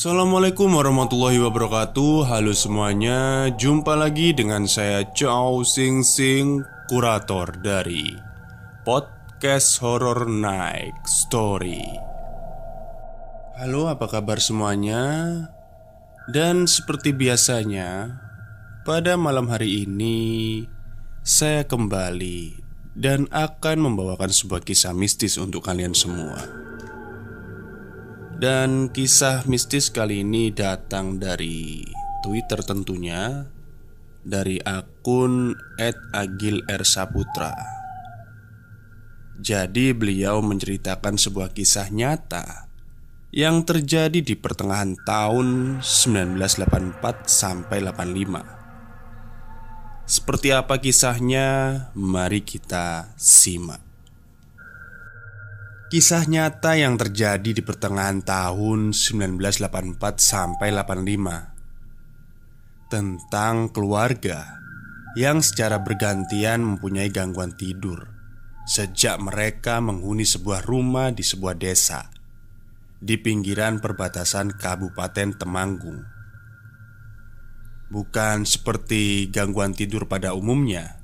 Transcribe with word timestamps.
Assalamualaikum 0.00 0.80
warahmatullahi 0.80 1.44
wabarakatuh. 1.44 2.24
Halo 2.24 2.56
semuanya. 2.56 3.52
Jumpa 3.52 4.00
lagi 4.00 4.32
dengan 4.32 4.64
saya 4.64 5.04
Chow 5.12 5.60
Sing 5.60 6.00
Sing 6.00 6.64
Kurator 6.88 7.60
dari 7.60 8.08
Podcast 8.80 9.76
Horror 9.84 10.24
Night 10.24 10.96
Story. 11.04 11.84
Halo 13.60 13.92
apa 13.92 14.08
kabar 14.08 14.40
semuanya? 14.40 15.04
Dan 16.32 16.64
seperti 16.64 17.12
biasanya 17.12 18.16
Pada 18.88 19.20
malam 19.20 19.52
hari 19.52 19.84
ini 19.84 20.64
Saya 21.20 21.68
kembali 21.68 22.56
Dan 22.96 23.28
akan 23.28 23.76
membawakan 23.84 24.32
sebuah 24.32 24.64
kisah 24.64 24.96
mistis 24.96 25.36
untuk 25.36 25.68
kalian 25.68 25.92
semua 25.92 26.69
dan 28.40 28.88
kisah 28.88 29.44
mistis 29.44 29.92
kali 29.92 30.24
ini 30.24 30.48
datang 30.48 31.20
dari 31.20 31.84
Twitter 32.24 32.64
tentunya 32.64 33.44
Dari 34.20 34.60
akun 34.60 35.56
@agilrsaputra. 36.12 37.56
Jadi 39.40 39.92
beliau 39.92 40.40
menceritakan 40.40 41.20
sebuah 41.20 41.52
kisah 41.52 41.92
nyata 41.92 42.72
Yang 43.28 43.76
terjadi 43.76 44.20
di 44.24 44.34
pertengahan 44.36 44.96
tahun 45.04 45.80
1984 45.84 47.28
sampai 47.28 47.84
85 47.84 50.08
Seperti 50.08 50.48
apa 50.56 50.80
kisahnya? 50.80 51.48
Mari 51.92 52.40
kita 52.44 53.12
simak 53.20 53.89
Kisah 55.90 56.22
nyata 56.22 56.78
yang 56.78 56.94
terjadi 56.94 57.50
di 57.50 57.66
pertengahan 57.66 58.22
tahun 58.22 58.94
1984 58.94 59.98
sampai 60.22 60.70
85 60.70 62.86
Tentang 62.86 63.74
keluarga 63.74 64.54
yang 65.18 65.42
secara 65.42 65.82
bergantian 65.82 66.62
mempunyai 66.62 67.10
gangguan 67.10 67.58
tidur 67.58 68.06
Sejak 68.70 69.18
mereka 69.18 69.82
menghuni 69.82 70.22
sebuah 70.22 70.62
rumah 70.62 71.10
di 71.10 71.26
sebuah 71.26 71.58
desa 71.58 72.06
Di 73.02 73.18
pinggiran 73.18 73.82
perbatasan 73.82 74.62
Kabupaten 74.62 75.42
Temanggung. 75.42 76.06
Bukan 77.90 78.46
seperti 78.46 79.26
gangguan 79.26 79.74
tidur 79.74 80.06
pada 80.06 80.38
umumnya 80.38 81.02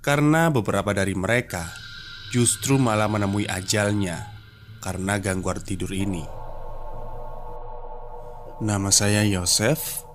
Karena 0.00 0.48
beberapa 0.48 0.96
dari 0.96 1.12
mereka 1.12 1.89
justru 2.30 2.78
malah 2.78 3.10
menemui 3.10 3.44
ajalnya 3.50 4.30
karena 4.78 5.18
gangguan 5.18 5.58
tidur 5.60 5.90
ini. 5.90 6.22
Nama 8.62 8.90
saya 8.94 9.26
Yosef. 9.26 10.06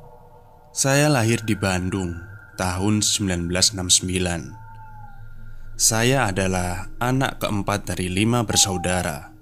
Saya 0.75 1.07
lahir 1.07 1.39
di 1.43 1.55
Bandung 1.55 2.19
tahun 2.59 3.03
1969. 3.03 5.75
Saya 5.75 6.31
adalah 6.31 6.87
anak 7.03 7.43
keempat 7.43 7.87
dari 7.87 8.07
lima 8.07 8.47
bersaudara. 8.47 9.35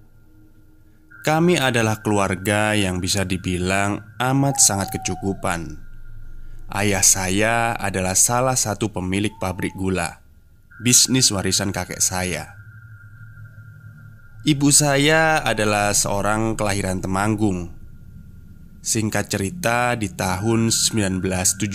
Kami 1.24 1.62
adalah 1.62 2.02
keluarga 2.02 2.74
yang 2.74 2.98
bisa 2.98 3.22
dibilang 3.22 4.02
amat 4.18 4.58
sangat 4.62 4.98
kecukupan. 4.98 5.78
Ayah 6.74 7.06
saya 7.06 7.78
adalah 7.78 8.18
salah 8.18 8.58
satu 8.58 8.90
pemilik 8.90 9.32
pabrik 9.38 9.78
gula, 9.78 10.26
bisnis 10.82 11.30
warisan 11.30 11.70
kakek 11.70 12.02
saya. 12.02 12.63
Ibu 14.44 14.76
saya 14.76 15.40
adalah 15.40 15.96
seorang 15.96 16.60
kelahiran 16.60 17.00
Temanggung. 17.00 17.72
Singkat 18.84 19.32
cerita, 19.32 19.96
di 19.96 20.12
tahun 20.12 20.68
1975, 20.68 21.72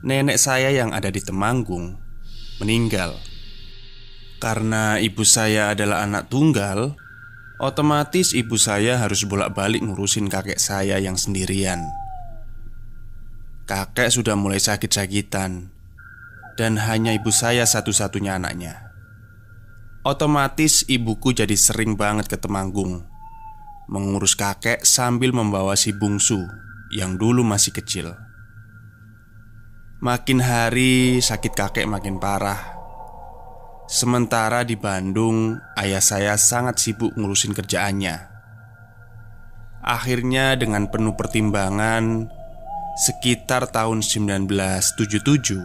nenek 0.00 0.40
saya 0.40 0.72
yang 0.72 0.96
ada 0.96 1.12
di 1.12 1.20
Temanggung 1.20 2.00
meninggal. 2.56 3.20
Karena 4.40 4.96
ibu 4.96 5.20
saya 5.20 5.76
adalah 5.76 6.08
anak 6.08 6.32
tunggal, 6.32 6.96
otomatis 7.60 8.32
ibu 8.32 8.56
saya 8.56 8.96
harus 8.96 9.28
bolak-balik 9.28 9.84
ngurusin 9.84 10.24
kakek 10.32 10.56
saya 10.56 10.96
yang 10.96 11.20
sendirian. 11.20 11.84
Kakek 13.68 14.08
sudah 14.08 14.40
mulai 14.40 14.56
sakit-sakitan, 14.56 15.68
dan 16.56 16.80
hanya 16.80 17.12
ibu 17.12 17.28
saya 17.28 17.68
satu-satunya 17.68 18.40
anaknya. 18.40 18.89
Otomatis 20.00 20.80
ibuku 20.88 21.36
jadi 21.36 21.52
sering 21.52 21.92
banget 21.92 22.24
ke 22.24 22.40
Temanggung 22.40 23.04
Mengurus 23.84 24.32
kakek 24.32 24.80
sambil 24.80 25.36
membawa 25.36 25.76
si 25.76 25.92
bungsu 25.92 26.40
Yang 26.88 27.20
dulu 27.20 27.44
masih 27.44 27.76
kecil. 27.76 28.16
Makin 30.00 30.40
hari 30.40 31.20
sakit 31.20 31.52
kakek 31.52 31.84
makin 31.84 32.16
parah. 32.16 32.80
Sementara 33.92 34.64
di 34.64 34.80
Bandung 34.80 35.60
Ayah 35.76 36.00
saya 36.00 36.40
sangat 36.40 36.80
sibuk 36.80 37.12
ngurusin 37.20 37.52
kerjaannya. 37.52 38.24
Akhirnya 39.84 40.56
dengan 40.56 40.88
penuh 40.88 41.12
pertimbangan 41.12 42.32
Sekitar 42.96 43.68
tahun 43.68 44.00
1977 44.00 45.60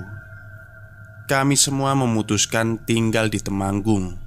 Kami 1.23 1.56
semua 1.56 1.96
memutuskan 1.96 2.84
tinggal 2.84 3.31
di 3.31 3.40
Temanggung 3.40 4.25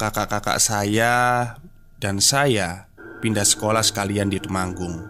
kakak-kakak 0.00 0.56
saya 0.56 1.12
dan 2.00 2.24
saya 2.24 2.88
pindah 3.20 3.44
sekolah 3.44 3.84
sekalian 3.84 4.32
di 4.32 4.40
Temanggung. 4.40 5.04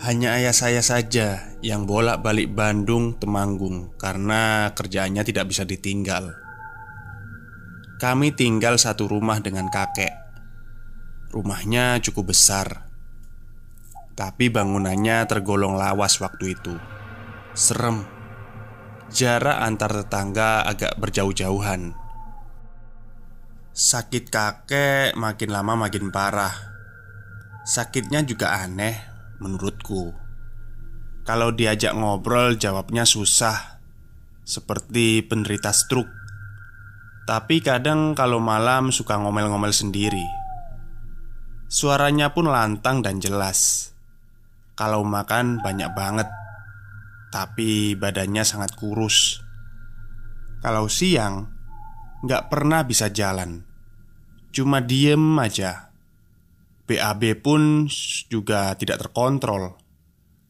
Hanya 0.00 0.40
ayah 0.40 0.56
saya 0.56 0.80
saja 0.80 1.52
yang 1.60 1.84
bolak-balik 1.84 2.48
Bandung 2.56 3.20
Temanggung 3.20 3.92
karena 4.00 4.72
kerjaannya 4.72 5.20
tidak 5.20 5.52
bisa 5.52 5.68
ditinggal. 5.68 6.32
Kami 8.00 8.32
tinggal 8.32 8.80
satu 8.80 9.04
rumah 9.04 9.44
dengan 9.44 9.68
kakek. 9.68 10.16
Rumahnya 11.28 12.00
cukup 12.00 12.32
besar, 12.32 12.88
tapi 14.16 14.48
bangunannya 14.48 15.28
tergolong 15.28 15.76
lawas 15.76 16.16
waktu 16.24 16.56
itu. 16.56 16.72
Serem, 17.52 18.08
jarak 19.12 19.60
antar 19.60 20.00
tetangga 20.00 20.64
agak 20.64 20.96
berjauh-jauhan. 20.96 21.92
Sakit 23.80 24.28
kakek 24.28 25.16
makin 25.16 25.56
lama 25.56 25.72
makin 25.72 26.12
parah. 26.12 26.52
Sakitnya 27.64 28.20
juga 28.28 28.52
aneh 28.60 28.92
menurutku. 29.40 30.12
Kalau 31.24 31.48
diajak 31.56 31.96
ngobrol 31.96 32.56
jawabnya 32.56 33.04
susah 33.04 33.80
Seperti 34.40 35.20
penderita 35.20 35.68
stroke 35.68 36.08
Tapi 37.28 37.60
kadang 37.60 38.16
kalau 38.16 38.40
malam 38.40 38.88
suka 38.88 39.20
ngomel-ngomel 39.20 39.68
sendiri 39.68 40.24
Suaranya 41.68 42.32
pun 42.32 42.48
lantang 42.48 43.04
dan 43.04 43.20
jelas 43.20 43.92
Kalau 44.80 45.04
makan 45.04 45.60
banyak 45.60 45.92
banget 45.92 46.26
tapi 47.30 47.94
badannya 47.94 48.42
sangat 48.42 48.74
kurus. 48.74 49.38
Kalau 50.58 50.90
siang, 50.90 51.46
nggak 52.26 52.50
pernah 52.50 52.82
bisa 52.82 53.06
jalan, 53.06 53.69
cuma 54.50 54.82
diem 54.82 55.38
aja. 55.38 55.90
BAB 56.90 57.38
pun 57.38 57.86
juga 58.26 58.74
tidak 58.74 59.06
terkontrol, 59.06 59.78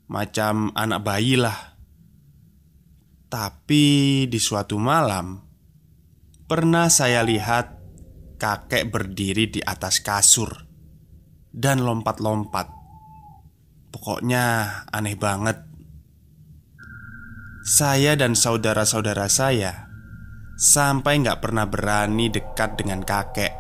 macam 0.09 0.73
anak 0.73 1.01
bayi 1.05 1.37
lah. 1.37 1.77
Tapi 3.29 4.25
di 4.27 4.41
suatu 4.41 4.81
malam, 4.81 5.37
pernah 6.49 6.89
saya 6.89 7.21
lihat 7.23 7.77
kakek 8.41 8.89
berdiri 8.89 9.53
di 9.53 9.61
atas 9.61 10.01
kasur 10.01 10.51
dan 11.53 11.85
lompat-lompat. 11.85 12.73
Pokoknya 13.93 14.45
aneh 14.89 15.21
banget. 15.21 15.61
Saya 17.69 18.17
dan 18.17 18.33
saudara-saudara 18.33 19.29
saya 19.29 19.93
sampai 20.57 21.21
nggak 21.21 21.45
pernah 21.45 21.69
berani 21.69 22.33
dekat 22.33 22.81
dengan 22.81 23.05
kakek. 23.05 23.60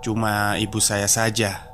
Cuma 0.00 0.54
ibu 0.56 0.78
saya 0.78 1.10
saja. 1.10 1.66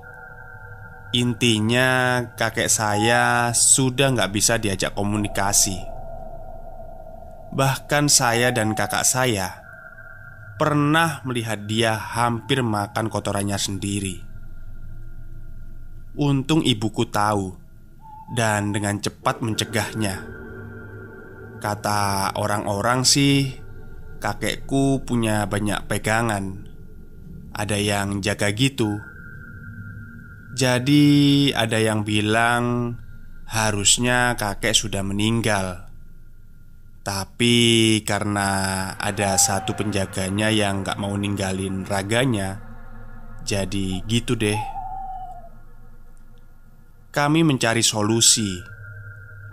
Intinya, 1.14 2.20
kakek 2.34 2.66
saya 2.66 3.54
sudah 3.54 4.10
nggak 4.10 4.32
bisa 4.34 4.58
diajak 4.58 4.98
komunikasi. 4.98 5.78
Bahkan 7.54 8.10
saya 8.10 8.50
dan 8.50 8.74
kakak 8.74 9.06
saya 9.06 9.62
pernah 10.58 11.22
melihat 11.22 11.66
dia 11.70 11.94
hampir 11.94 12.62
makan 12.62 13.06
kotorannya 13.06 13.58
sendiri. 13.58 14.22
Untung 16.18 16.62
ibuku 16.62 17.06
tahu 17.10 17.54
dan 18.34 18.74
dengan 18.74 18.98
cepat 18.98 19.42
mencegahnya. 19.42 20.22
Kata 21.58 22.34
orang-orang 22.38 23.06
sih, 23.06 23.54
kakekku 24.18 25.02
punya 25.06 25.46
banyak 25.46 25.78
pegangan. 25.90 26.73
Ada 27.54 27.78
yang 27.78 28.18
jaga 28.18 28.50
gitu. 28.50 28.98
Jadi, 30.54 31.50
ada 31.54 31.78
yang 31.78 32.02
bilang 32.02 32.94
harusnya 33.46 34.34
kakek 34.34 34.74
sudah 34.74 35.06
meninggal. 35.06 35.88
Tapi 37.06 38.00
karena 38.02 38.48
ada 38.98 39.38
satu 39.38 39.78
penjaganya 39.78 40.50
yang 40.50 40.82
gak 40.82 40.98
mau 40.98 41.14
ninggalin 41.14 41.84
raganya, 41.84 42.64
jadi 43.44 44.00
gitu 44.08 44.34
deh 44.34 44.74
kami 47.14 47.46
mencari 47.46 47.86
solusi. 47.86 48.58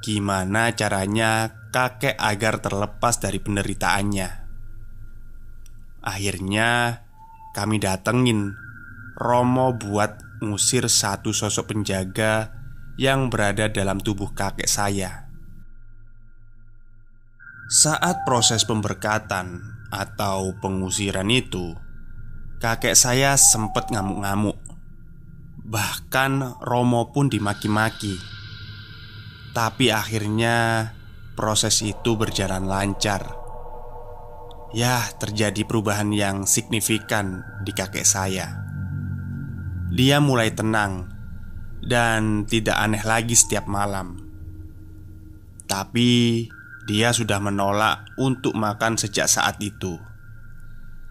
Gimana 0.01 0.74
caranya 0.74 1.45
kakek 1.69 2.18
agar 2.18 2.57
terlepas 2.57 3.21
dari 3.21 3.38
penderitaannya? 3.38 4.30
Akhirnya, 6.01 6.69
kami 7.51 7.83
datengin 7.83 8.56
Romo 9.19 9.75
buat 9.75 10.18
ngusir 10.42 10.88
satu 10.88 11.36
sosok 11.36 11.75
penjaga 11.75 12.50
yang 12.95 13.30
berada 13.30 13.69
dalam 13.69 14.00
tubuh 14.01 14.31
kakek 14.31 14.65
saya. 14.65 15.30
Saat 17.71 18.27
proses 18.27 18.68
pemberkatan 18.68 19.63
atau 19.92 20.56
pengusiran 20.59 21.27
itu, 21.31 21.75
kakek 22.59 22.95
saya 22.98 23.36
sempat 23.39 23.92
ngamuk-ngamuk. 23.94 24.59
Bahkan 25.62 26.59
Romo 26.68 27.13
pun 27.13 27.31
dimaki-maki 27.31 28.18
Tapi 29.56 29.88
akhirnya 29.88 30.89
proses 31.38 31.80
itu 31.86 32.18
berjalan 32.19 32.68
lancar 32.68 33.40
Ya 34.71 35.03
terjadi 35.19 35.68
perubahan 35.68 36.15
yang 36.15 36.47
signifikan 36.47 37.44
di 37.68 37.75
kakek 37.75 38.07
saya. 38.07 38.56
Dia 39.91 40.23
mulai 40.23 40.56
tenang 40.56 41.12
Dan 41.83 42.47
tidak 42.47 42.79
aneh 42.79 43.03
lagi 43.03 43.35
setiap 43.35 43.68
malam. 43.68 44.15
Tapi 45.68 46.47
dia 46.88 47.12
sudah 47.12 47.44
menolak 47.44 48.07
untuk 48.15 48.56
makan 48.56 48.95
sejak 48.95 49.27
saat 49.27 49.59
itu. 49.59 50.00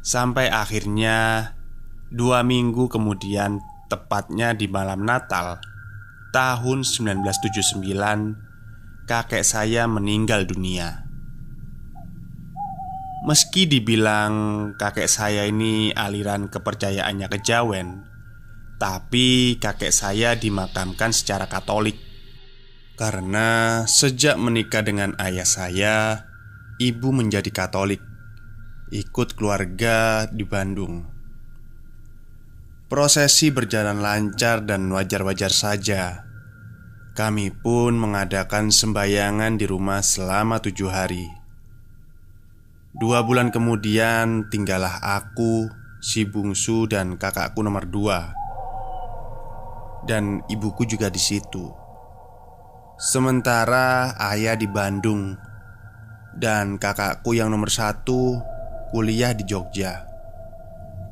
Sampai 0.00 0.48
akhirnya 0.48 1.52
Dua 2.08 2.40
minggu 2.40 2.88
kemudian 2.88 3.60
Tepatnya 3.92 4.56
di 4.56 4.70
malam 4.72 5.04
Natal 5.04 5.60
tahun 6.30 6.86
1979 6.86 7.82
Kakek 9.10 9.42
saya 9.42 9.90
meninggal 9.90 10.46
dunia 10.46 11.09
Meski 13.20 13.68
dibilang 13.68 14.32
kakek 14.80 15.04
saya 15.04 15.44
ini 15.44 15.92
aliran 15.92 16.48
kepercayaannya 16.48 17.28
kejawen 17.28 18.08
Tapi 18.80 19.60
kakek 19.60 19.92
saya 19.92 20.32
dimakamkan 20.40 21.12
secara 21.12 21.44
katolik 21.44 22.00
Karena 22.96 23.84
sejak 23.84 24.40
menikah 24.40 24.80
dengan 24.80 25.12
ayah 25.20 25.44
saya 25.44 25.96
Ibu 26.80 27.12
menjadi 27.12 27.52
katolik 27.52 28.00
Ikut 28.88 29.36
keluarga 29.36 30.24
di 30.24 30.48
Bandung 30.48 31.20
Prosesi 32.90 33.54
berjalan 33.54 34.02
lancar 34.02 34.66
dan 34.66 34.90
wajar-wajar 34.90 35.54
saja. 35.54 36.26
Kami 37.14 37.54
pun 37.54 37.94
mengadakan 37.94 38.74
sembayangan 38.74 39.54
di 39.54 39.70
rumah 39.70 40.02
selama 40.02 40.58
tujuh 40.58 40.90
hari. 40.90 41.39
Dua 42.90 43.22
bulan 43.22 43.54
kemudian, 43.54 44.50
tinggallah 44.50 44.98
aku, 44.98 45.70
si 46.02 46.26
bungsu, 46.26 46.90
dan 46.90 47.14
kakakku 47.14 47.62
nomor 47.62 47.86
dua, 47.86 48.34
dan 50.10 50.42
ibuku 50.50 50.82
juga 50.90 51.06
di 51.06 51.22
situ. 51.22 51.70
Sementara 52.98 54.18
ayah 54.18 54.58
di 54.58 54.66
Bandung, 54.66 55.38
dan 56.34 56.82
kakakku 56.82 57.30
yang 57.30 57.54
nomor 57.54 57.70
satu 57.70 58.42
kuliah 58.90 59.38
di 59.38 59.46
Jogja. 59.46 60.10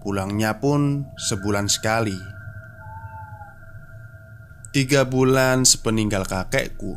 Pulangnya 0.03 0.63
pun 0.63 1.11
sebulan 1.19 1.67
sekali 1.67 2.15
Tiga 4.71 5.03
bulan 5.03 5.67
sepeninggal 5.67 6.23
kakekku 6.23 6.95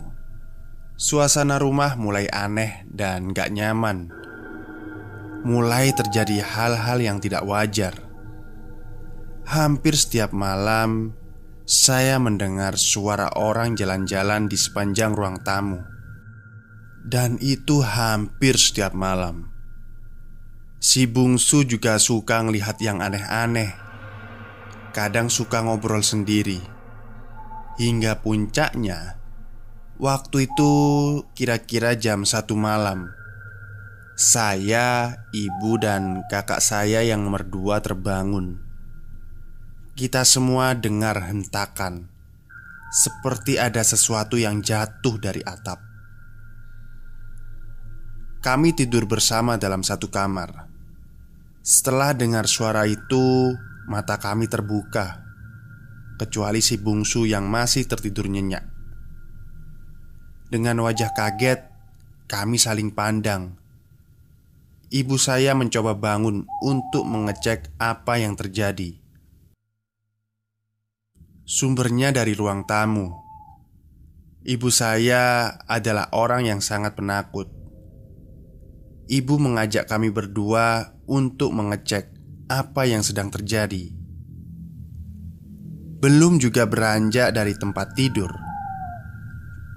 Suasana 1.01 1.57
rumah 1.57 1.97
mulai 1.97 2.29
aneh 2.29 2.85
dan 2.93 3.33
gak 3.33 3.49
nyaman 3.49 4.20
Mulai 5.41 5.89
terjadi 5.97 6.45
hal-hal 6.45 7.01
yang 7.01 7.17
tidak 7.17 7.41
wajar. 7.49 7.97
Hampir 9.49 9.97
setiap 9.97 10.29
malam 10.37 11.17
Saya 11.65 12.19
mendengar 12.19 12.75
suara 12.75 13.31
orang 13.39 13.79
jalan-jalan 13.79 14.51
di 14.51 14.59
sepanjang 14.59 15.15
ruang 15.15 15.39
tamu. 15.41 15.81
Dan 17.01 17.39
itu 17.41 17.81
hampir 17.81 18.59
setiap 18.59 18.91
malam. 18.91 19.49
Si 20.77 21.07
bungsu 21.07 21.63
juga 21.63 21.95
suka 21.97 22.43
ngelihat 22.43 22.77
yang 22.83 22.99
aneh-aneh. 22.99 23.71
Kadang 24.91 25.31
suka 25.31 25.63
ngobrol 25.63 26.03
sendiri. 26.03 26.59
Hingga 27.79 28.19
puncaknya 28.19 29.21
Waktu 30.01 30.49
itu 30.49 30.73
kira-kira 31.37 31.93
jam 31.93 32.25
satu 32.25 32.57
malam 32.57 33.20
Saya, 34.21 35.17
ibu, 35.33 35.81
dan 35.81 36.21
kakak 36.29 36.61
saya 36.61 37.01
yang 37.01 37.25
nomor 37.25 37.41
dua 37.41 37.81
terbangun 37.81 38.61
Kita 39.97 40.21
semua 40.21 40.77
dengar 40.77 41.25
hentakan 41.25 42.05
Seperti 42.93 43.57
ada 43.57 43.81
sesuatu 43.81 44.37
yang 44.37 44.61
jatuh 44.61 45.17
dari 45.17 45.41
atap 45.41 45.81
Kami 48.45 48.77
tidur 48.77 49.09
bersama 49.09 49.57
dalam 49.57 49.81
satu 49.81 50.13
kamar 50.13 50.69
setelah 51.61 52.17
dengar 52.17 52.49
suara 52.49 52.89
itu, 52.89 53.53
mata 53.85 54.17
kami 54.17 54.49
terbuka, 54.49 55.21
kecuali 56.17 56.57
si 56.57 56.81
bungsu 56.81 57.29
yang 57.29 57.45
masih 57.45 57.85
tertidur 57.85 58.25
nyenyak. 58.25 58.65
Dengan 60.49 60.81
wajah 60.81 61.13
kaget, 61.13 61.61
kami 62.25 62.57
saling 62.57 62.89
pandang. 62.97 63.60
Ibu 64.91 65.15
saya 65.15 65.55
mencoba 65.55 65.95
bangun 65.95 66.43
untuk 66.59 67.07
mengecek 67.07 67.71
apa 67.79 68.19
yang 68.19 68.35
terjadi. 68.35 68.99
Sumbernya 71.47 72.11
dari 72.11 72.35
ruang 72.35 72.67
tamu. 72.67 73.07
Ibu 74.43 74.67
saya 74.67 75.55
adalah 75.63 76.11
orang 76.11 76.43
yang 76.43 76.59
sangat 76.59 76.99
penakut. 76.99 77.47
Ibu 79.07 79.39
mengajak 79.39 79.87
kami 79.87 80.11
berdua 80.11 80.99
untuk 81.07 81.55
mengecek 81.55 82.11
apa 82.51 82.83
yang 82.83 82.99
sedang 82.99 83.31
terjadi. 83.31 83.95
Belum 86.03 86.35
juga 86.35 86.67
beranjak 86.67 87.31
dari 87.31 87.55
tempat 87.55 87.95
tidur, 87.95 88.35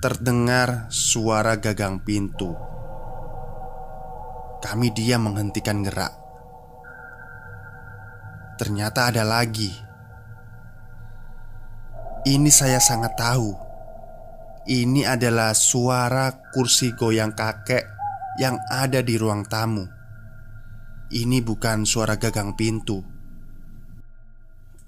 terdengar 0.03 0.91
suara 0.91 1.55
gagang 1.55 2.03
pintu. 2.03 2.74
Kami 4.65 4.89
diam 4.97 5.29
menghentikan 5.29 5.85
gerak. 5.85 6.09
Ternyata 8.57 9.13
ada 9.13 9.21
lagi. 9.21 9.69
Ini 12.25 12.49
saya 12.49 12.81
sangat 12.81 13.13
tahu. 13.13 13.53
Ini 14.65 15.05
adalah 15.05 15.53
suara 15.53 16.33
kursi 16.49 16.97
goyang 16.97 17.37
kakek 17.37 17.85
yang 18.41 18.57
ada 18.73 19.05
di 19.05 19.21
ruang 19.21 19.45
tamu. 19.45 19.85
Ini 21.13 21.45
bukan 21.45 21.85
suara 21.85 22.17
gagang 22.17 22.57
pintu. 22.57 23.05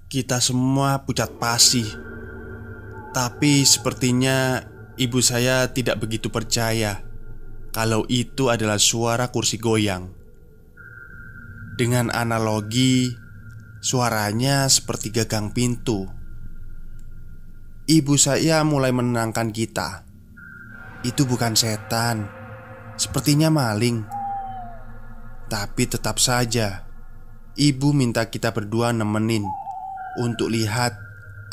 Kita 0.09 0.41
semua 0.41 1.05
pucat 1.05 1.37
pasi, 1.37 1.85
tapi 3.13 3.61
sepertinya 3.61 4.57
ibu 4.97 5.21
saya 5.21 5.69
tidak 5.69 6.01
begitu 6.01 6.33
percaya 6.33 7.06
kalau 7.77 8.09
itu 8.09 8.49
adalah 8.49 8.81
suara 8.81 9.29
kursi 9.29 9.61
goyang. 9.61 10.09
Dengan 11.77 12.09
analogi, 12.09 13.13
suaranya 13.85 14.65
seperti 14.65 15.13
gagang 15.13 15.53
pintu. 15.53 16.09
Ibu 17.85 18.17
saya 18.17 18.65
mulai 18.65 18.89
menenangkan 18.89 19.53
kita. 19.53 20.09
Itu 21.05 21.29
bukan 21.29 21.53
setan, 21.53 22.25
sepertinya 22.97 23.53
maling. 23.53 24.01
Tapi 25.45 25.85
tetap 25.85 26.17
saja, 26.17 26.81
ibu 27.53 27.93
minta 27.93 28.25
kita 28.25 28.57
berdua 28.57 28.89
nemenin 28.89 29.45
untuk 30.17 30.49
lihat 30.49 30.97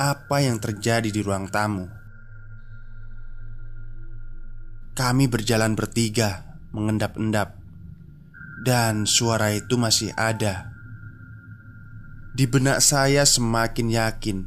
apa 0.00 0.40
yang 0.40 0.56
terjadi 0.56 1.12
di 1.12 1.20
ruang 1.20 1.52
tamu. 1.52 1.84
Kami 4.94 5.26
berjalan 5.26 5.74
bertiga, 5.74 6.54
mengendap-endap, 6.70 7.58
dan 8.62 9.10
suara 9.10 9.50
itu 9.50 9.74
masih 9.74 10.14
ada. 10.14 10.70
Di 12.30 12.46
benak 12.46 12.78
saya 12.78 13.26
semakin 13.26 13.90
yakin 13.90 14.38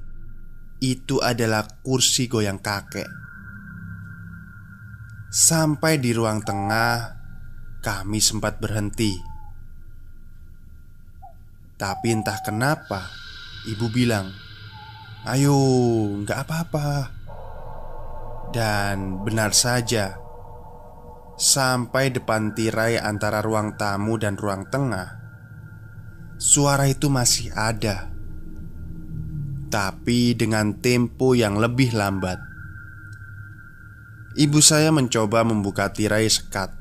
itu 0.80 1.20
adalah 1.20 1.68
kursi 1.84 2.32
goyang 2.32 2.64
kakek. 2.64 3.12
Sampai 5.28 6.00
di 6.00 6.16
ruang 6.16 6.40
tengah, 6.40 7.20
kami 7.84 8.24
sempat 8.24 8.64
berhenti. 8.64 9.20
Tapi 11.76 12.08
entah 12.16 12.40
kenapa, 12.40 13.12
ibu 13.68 13.92
bilang, 13.92 14.32
"Ayo, 15.28 15.60
nggak 16.24 16.40
apa-apa." 16.48 17.12
Dan 18.56 19.28
benar 19.28 19.52
saja, 19.52 20.27
Sampai 21.38 22.10
depan 22.10 22.58
tirai 22.58 22.98
antara 22.98 23.46
ruang 23.46 23.78
tamu 23.78 24.18
dan 24.18 24.42
ruang 24.42 24.66
tengah. 24.74 25.22
Suara 26.42 26.90
itu 26.90 27.14
masih 27.14 27.54
ada 27.54 28.10
Tapi 29.70 30.34
dengan 30.34 30.82
tempo 30.82 31.38
yang 31.38 31.62
lebih 31.62 31.94
lambat. 31.94 32.42
Ibu 34.34 34.58
saya 34.66 34.90
mencoba 34.90 35.46
membuka 35.46 35.94
tirai 35.94 36.26
sekat. 36.26 36.74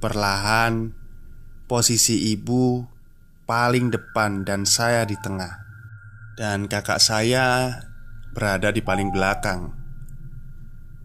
Perlahan 0.00 0.96
Posisi 1.68 2.32
ibu 2.32 2.88
paling 3.44 3.92
depan 3.92 4.48
dan 4.48 4.64
saya 4.64 5.04
di 5.04 5.16
tengah. 5.20 5.60
Dan 6.40 6.72
kakak 6.72 7.04
saya 7.04 7.76
berada 8.32 8.72
di 8.72 8.80
paling 8.80 9.12
belakang. 9.12 9.76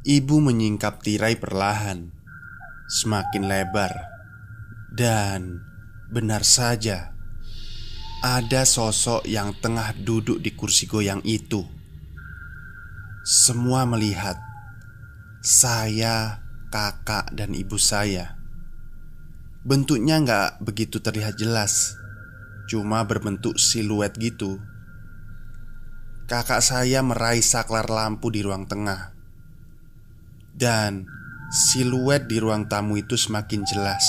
Ibu 0.08 0.36
menyingkap 0.40 1.04
tirai 1.04 1.36
perlahan 1.36 2.17
semakin 2.88 3.44
lebar, 3.46 3.92
dan 4.96 5.60
benar 6.08 6.48
saja 6.48 7.12
ada 8.24 8.64
sosok 8.66 9.28
yang 9.28 9.54
tengah 9.60 9.94
duduk 9.94 10.42
di 10.42 10.56
kursi 10.56 10.90
goyang 10.90 11.22
itu. 11.22 11.62
Semua 13.28 13.84
melihat 13.84 14.40
saya, 15.44 16.42
kakak, 16.72 17.36
dan 17.36 17.52
ibu 17.54 17.76
saya. 17.76 18.40
Bentuknya 19.68 20.24
nggak 20.24 20.64
begitu 20.64 21.04
terlihat 21.04 21.36
jelas, 21.36 22.00
cuma 22.72 23.04
berbentuk 23.04 23.60
siluet 23.60 24.16
gitu. 24.16 24.64
Kakak 26.28 26.64
saya 26.64 27.04
meraih 27.04 27.44
saklar 27.44 27.88
lampu 27.92 28.32
di 28.32 28.44
ruang 28.44 28.64
tengah, 28.64 29.12
dan 30.56 31.08
Siluet 31.48 32.28
di 32.28 32.44
ruang 32.44 32.68
tamu 32.68 33.00
itu 33.00 33.16
semakin 33.16 33.64
jelas. 33.64 34.04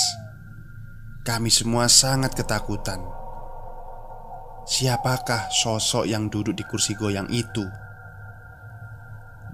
Kami 1.23 1.47
semua 1.47 1.87
sangat 1.87 2.35
ketakutan. 2.35 2.99
Siapakah 4.67 5.47
sosok 5.47 6.03
yang 6.03 6.27
duduk 6.27 6.59
di 6.59 6.67
kursi 6.67 6.99
goyang 6.99 7.31
itu? 7.31 7.63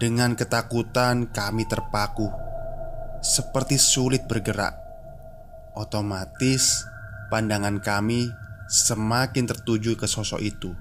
Dengan 0.01 0.33
ketakutan, 0.33 1.29
kami 1.29 1.69
terpaku, 1.69 2.25
seperti 3.21 3.77
sulit 3.77 4.25
bergerak. 4.25 4.73
Otomatis, 5.77 6.89
pandangan 7.29 7.77
kami 7.85 8.33
semakin 8.65 9.45
tertuju 9.45 9.93
ke 9.93 10.09
sosok 10.09 10.41
itu. 10.41 10.73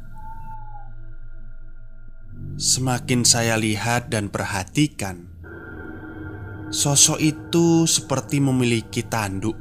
Semakin 2.56 3.28
saya 3.28 3.60
lihat 3.60 4.08
dan 4.08 4.32
perhatikan, 4.32 5.33
Sosok 6.72 7.20
itu 7.20 7.84
seperti 7.84 8.40
memiliki 8.40 9.04
tanduk. 9.04 9.56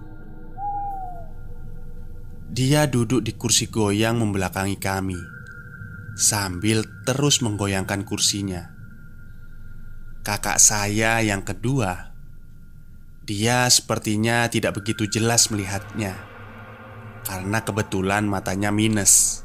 Dia 2.54 2.86
duduk 2.86 3.26
di 3.26 3.34
kursi 3.34 3.68
goyang 3.68 4.22
membelakangi 4.22 4.78
kami 4.78 5.18
sambil 6.14 6.86
terus 7.04 7.42
menggoyangkan 7.42 8.06
kursinya. 8.06 8.70
Kakak 10.24 10.62
saya 10.62 11.20
yang 11.20 11.42
kedua, 11.44 12.14
dia 13.26 13.68
sepertinya 13.68 14.48
tidak 14.48 14.80
begitu 14.80 15.10
jelas 15.10 15.50
melihatnya 15.52 16.16
karena 17.28 17.60
kebetulan 17.66 18.24
matanya 18.30 18.70
minus. 18.72 19.44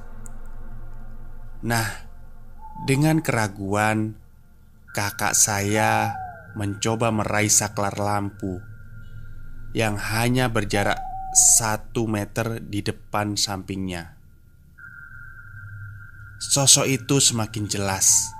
Nah, 1.64 2.06
dengan 2.86 3.18
keraguan, 3.18 4.14
kakak 4.94 5.34
saya 5.34 6.14
mencoba 6.56 7.12
meraih 7.12 7.52
saklar 7.52 7.96
lampu 7.98 8.62
yang 9.76 10.00
hanya 10.00 10.48
berjarak 10.48 10.96
satu 11.58 12.08
meter 12.08 12.64
di 12.64 12.80
depan 12.80 13.36
sampingnya. 13.36 14.16
Sosok 16.38 16.86
itu 16.88 17.20
semakin 17.20 17.68
jelas. 17.68 18.32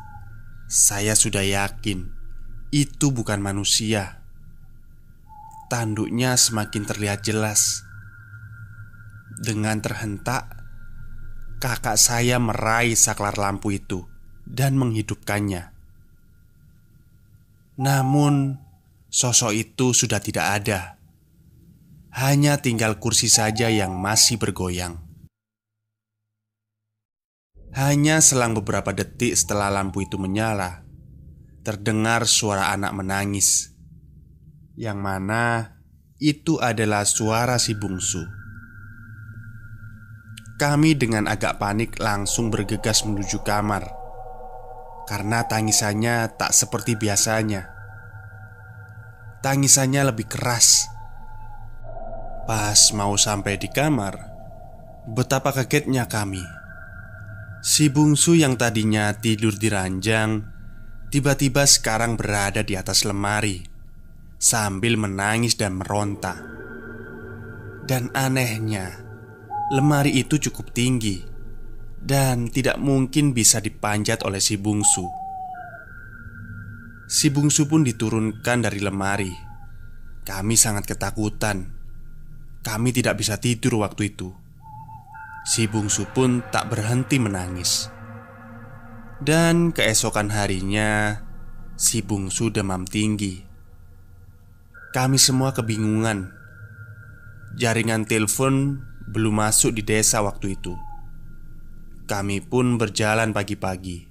Saya 0.69 1.13
sudah 1.13 1.43
yakin 1.45 2.09
itu 2.69 3.13
bukan 3.13 3.41
manusia. 3.41 4.21
Tanduknya 5.69 6.37
semakin 6.37 6.85
terlihat 6.85 7.25
jelas. 7.25 7.85
Dengan 9.39 9.81
terhentak, 9.85 10.49
kakak 11.61 12.01
saya 12.01 12.41
meraih 12.41 12.97
saklar 12.97 13.37
lampu 13.37 13.77
itu 13.77 14.09
dan 14.49 14.77
menghidupkannya. 14.81 15.78
Namun, 17.79 18.59
sosok 19.07 19.55
itu 19.55 19.95
sudah 19.95 20.19
tidak 20.19 20.47
ada. 20.63 20.99
Hanya 22.11 22.59
tinggal 22.59 22.99
kursi 22.99 23.31
saja 23.31 23.71
yang 23.71 23.95
masih 23.95 24.35
bergoyang. 24.35 24.99
Hanya 27.79 28.19
selang 28.19 28.59
beberapa 28.59 28.91
detik 28.91 29.39
setelah 29.39 29.71
lampu 29.71 30.03
itu 30.03 30.19
menyala, 30.19 30.83
terdengar 31.63 32.27
suara 32.27 32.75
anak 32.75 32.91
menangis, 32.99 33.71
yang 34.75 34.99
mana 34.99 35.79
itu 36.19 36.59
adalah 36.59 37.07
suara 37.07 37.63
si 37.63 37.79
bungsu. 37.79 38.27
Kami 40.59 40.99
dengan 40.99 41.31
agak 41.31 41.63
panik 41.63 42.03
langsung 42.03 42.51
bergegas 42.51 43.07
menuju 43.07 43.47
kamar 43.47 43.98
karena 45.09 45.49
tangisannya 45.49 46.37
tak 46.37 46.53
seperti 46.53 47.01
biasanya. 47.01 47.73
Tangisannya 49.41 50.13
lebih 50.13 50.29
keras. 50.29 50.85
Pas 52.45 52.93
mau 52.93 53.17
sampai 53.17 53.57
di 53.57 53.73
kamar, 53.73 54.21
betapa 55.09 55.57
kagetnya 55.57 56.05
kami. 56.05 56.45
Si 57.65 57.89
bungsu 57.89 58.37
yang 58.37 58.61
tadinya 58.61 59.17
tidur 59.17 59.57
di 59.57 59.73
ranjang, 59.73 60.45
tiba-tiba 61.09 61.65
sekarang 61.65 62.21
berada 62.21 62.61
di 62.61 62.77
atas 62.77 63.09
lemari 63.09 63.65
sambil 64.37 65.01
menangis 65.01 65.57
dan 65.57 65.81
meronta. 65.81 66.37
Dan 67.89 68.13
anehnya, 68.13 68.93
lemari 69.73 70.21
itu 70.21 70.37
cukup 70.37 70.77
tinggi 70.77 71.38
dan 71.99 72.47
tidak 72.49 72.79
mungkin 72.79 73.35
bisa 73.35 73.59
dipanjat 73.59 74.23
oleh 74.23 74.39
si 74.39 74.55
bungsu. 74.55 75.07
Si 77.09 77.33
bungsu 77.33 77.65
pun 77.67 77.83
diturunkan 77.83 78.59
dari 78.63 78.81
lemari. 78.85 79.33
Kami 80.29 80.55
sangat 80.61 80.85
ketakutan. 80.85 81.73
Kami 82.61 82.93
tidak 82.93 83.17
bisa 83.17 83.41
tidur 83.41 83.81
waktu 83.81 84.13
itu. 84.13 84.29
Si 85.49 85.65
bungsu 85.65 86.05
pun 86.13 86.45
tak 86.53 86.69
berhenti 86.69 87.17
menangis. 87.17 87.89
Dan 89.19 89.73
keesokan 89.73 90.29
harinya, 90.29 91.25
si 91.81 92.05
bungsu 92.05 92.53
demam 92.53 92.85
tinggi. 92.85 93.41
Kami 94.93 95.17
semua 95.17 95.57
kebingungan. 95.57 96.29
Jaringan 97.57 98.05
telepon 98.05 98.85
belum 99.09 99.41
masuk 99.41 99.73
di 99.73 99.81
desa 99.81 100.21
waktu 100.21 100.61
itu. 100.61 100.88
Kami 102.09 102.41
pun 102.41 102.81
berjalan 102.81 103.37
pagi-pagi, 103.37 104.09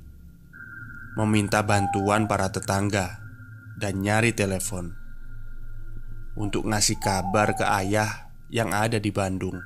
meminta 1.17 1.65
bantuan 1.65 2.29
para 2.29 2.53
tetangga, 2.53 3.25
dan 3.73 4.05
nyari 4.05 4.37
telepon 4.37 4.93
untuk 6.37 6.69
ngasih 6.69 7.01
kabar 7.01 7.57
ke 7.57 7.65
ayah 7.65 8.29
yang 8.53 8.69
ada 8.69 9.01
di 9.01 9.09
Bandung. 9.09 9.57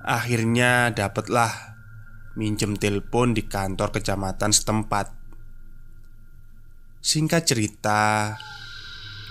Akhirnya 0.00 0.88
dapatlah 0.88 1.76
minjem 2.40 2.80
telepon 2.80 3.36
di 3.36 3.44
kantor 3.44 4.00
kecamatan 4.00 4.48
setempat. 4.48 5.12
Singkat 7.04 7.44
cerita, 7.44 8.32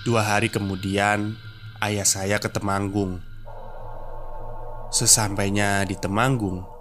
dua 0.06 0.22
hari 0.22 0.53
kemudian 0.53 1.34
ayah 1.82 2.06
saya 2.06 2.38
ke 2.38 2.53
Temanggung. 2.53 3.25
Sesampainya 4.94 5.82
di 5.89 5.98
Temanggung, 5.98 6.77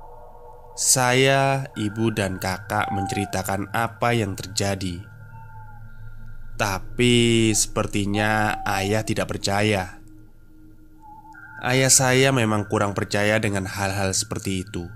saya, 0.79 1.67
ibu, 1.75 2.15
dan 2.15 2.39
kakak 2.39 2.95
menceritakan 2.95 3.67
apa 3.75 4.15
yang 4.15 4.39
terjadi. 4.39 5.03
Tapi 6.55 7.51
sepertinya 7.51 8.63
ayah 8.63 9.03
tidak 9.03 9.27
percaya. 9.27 9.99
Ayah 11.67 11.91
saya 11.91 12.31
memang 12.31 12.71
kurang 12.71 12.95
percaya 12.95 13.43
dengan 13.43 13.67
hal-hal 13.67 14.15
seperti 14.15 14.63
itu. 14.63 14.87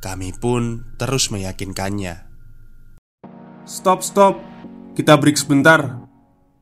Kami 0.00 0.32
pun 0.32 0.96
terus 0.96 1.28
meyakinkannya. 1.28 2.24
Stop, 3.68 4.00
stop. 4.00 4.40
Kita 4.96 5.20
break 5.20 5.36
sebentar. 5.36 6.08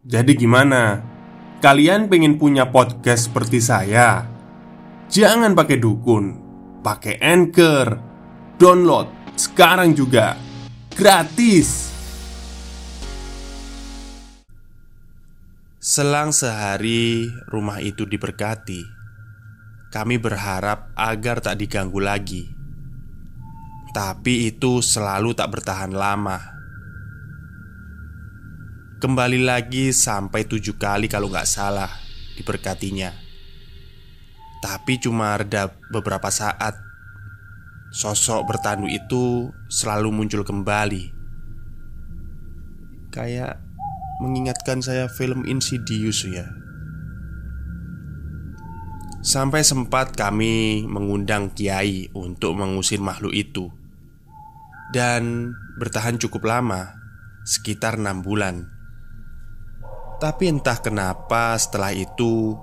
Jadi 0.03 0.35
gimana? 0.35 0.99
Kalian 1.63 2.11
pengen 2.11 2.35
punya 2.35 2.67
podcast 2.67 3.31
seperti 3.31 3.63
saya? 3.63 4.27
Jangan 5.07 5.55
pakai 5.55 5.79
dukun, 5.79 6.42
pakai 6.83 7.23
Anchor. 7.23 7.89
Download 8.59 9.07
sekarang 9.39 9.95
juga. 9.95 10.35
Gratis. 10.93 11.95
Selang 15.83 16.31
sehari 16.31 17.27
rumah 17.51 17.83
itu 17.83 18.07
diberkati 18.07 18.87
Kami 19.91 20.15
berharap 20.23 20.95
agar 20.95 21.43
tak 21.43 21.59
diganggu 21.59 21.99
lagi 21.99 22.47
Tapi 23.91 24.47
itu 24.47 24.79
selalu 24.79 25.35
tak 25.35 25.51
bertahan 25.51 25.91
lama 25.91 26.39
Kembali 29.03 29.43
lagi 29.43 29.91
sampai 29.91 30.47
tujuh 30.47 30.79
kali 30.79 31.11
kalau 31.11 31.27
nggak 31.27 31.51
salah 31.51 31.91
diberkatinya 32.39 33.22
Tapi 34.63 35.03
cuma 35.03 35.35
reda 35.35 35.75
beberapa 35.91 36.31
saat. 36.31 36.79
Sosok 37.91 38.47
bertandu 38.47 38.87
itu 38.87 39.51
selalu 39.67 40.15
muncul 40.15 40.47
kembali. 40.47 41.11
Kayak 43.11 43.61
mengingatkan 44.23 44.81
saya 44.81 45.11
film 45.11 45.45
Insidious 45.45 46.25
ya. 46.25 46.47
Sampai 49.21 49.67
sempat 49.67 50.15
kami 50.15 50.87
mengundang 50.87 51.51
kiai 51.53 52.09
untuk 52.15 52.55
mengusir 52.55 53.03
makhluk 53.03 53.35
itu. 53.35 53.69
Dan 54.95 55.53
bertahan 55.79 56.21
cukup 56.23 56.47
lama 56.47 57.03
Sekitar 57.43 57.99
enam 57.99 58.23
bulan. 58.23 58.71
Tapi 60.23 60.47
entah 60.47 60.79
kenapa 60.79 61.59
setelah 61.59 61.91
itu 61.91 62.55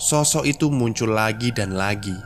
Sosok 0.00 0.48
itu 0.48 0.72
muncul 0.72 1.12
lagi 1.12 1.52
dan 1.52 1.76
lagi 1.76 2.16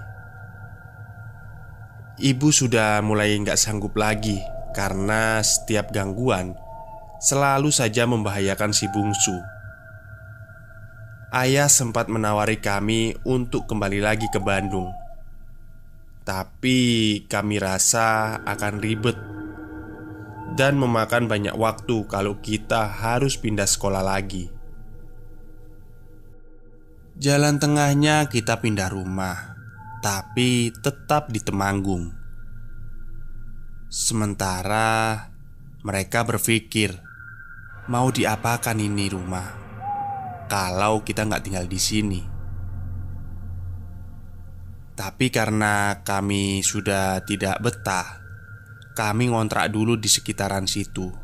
Ibu 2.23 2.55
sudah 2.55 3.03
mulai 3.03 3.35
nggak 3.35 3.59
sanggup 3.59 3.99
lagi 3.99 4.39
Karena 4.71 5.43
setiap 5.43 5.91
gangguan 5.91 6.55
selalu 7.25 7.73
saja 7.73 8.05
membahayakan 8.05 8.77
si 8.77 8.85
bungsu. 8.93 9.33
Ayah 11.33 11.73
sempat 11.73 12.13
menawari 12.13 12.61
kami 12.61 13.17
untuk 13.25 13.65
kembali 13.65 13.99
lagi 14.05 14.29
ke 14.31 14.39
Bandung, 14.39 14.87
tapi 16.23 16.79
kami 17.27 17.59
rasa 17.59 18.39
akan 18.47 18.79
ribet 18.79 19.19
dan 20.55 20.79
memakan 20.79 21.27
banyak 21.27 21.57
waktu 21.59 22.07
kalau 22.07 22.39
kita 22.39 22.87
harus 22.87 23.35
pindah 23.35 23.67
sekolah 23.67 24.05
lagi. 24.05 24.54
Jalan 27.15 27.63
tengahnya 27.63 28.27
kita 28.27 28.59
pindah 28.59 28.91
rumah, 28.91 29.55
tapi 30.03 30.75
tetap 30.75 31.31
di 31.31 31.39
Temanggung. 31.39 32.11
Sementara 33.87 35.31
mereka 35.87 36.27
berpikir 36.27 36.99
Mau 37.87 38.11
diapakan 38.11 38.75
ini 38.83 39.07
rumah? 39.07 39.47
Kalau 40.51 41.07
kita 41.07 41.23
nggak 41.23 41.45
tinggal 41.47 41.71
di 41.71 41.79
sini. 41.79 42.23
Tapi 44.99 45.31
karena 45.31 46.03
kami 46.03 46.67
sudah 46.67 47.23
tidak 47.23 47.63
betah 47.63 48.27
Kami 48.99 49.31
ngontrak 49.31 49.71
dulu 49.71 49.95
di 49.95 50.11
sekitaran 50.11 50.67
situ. 50.67 51.15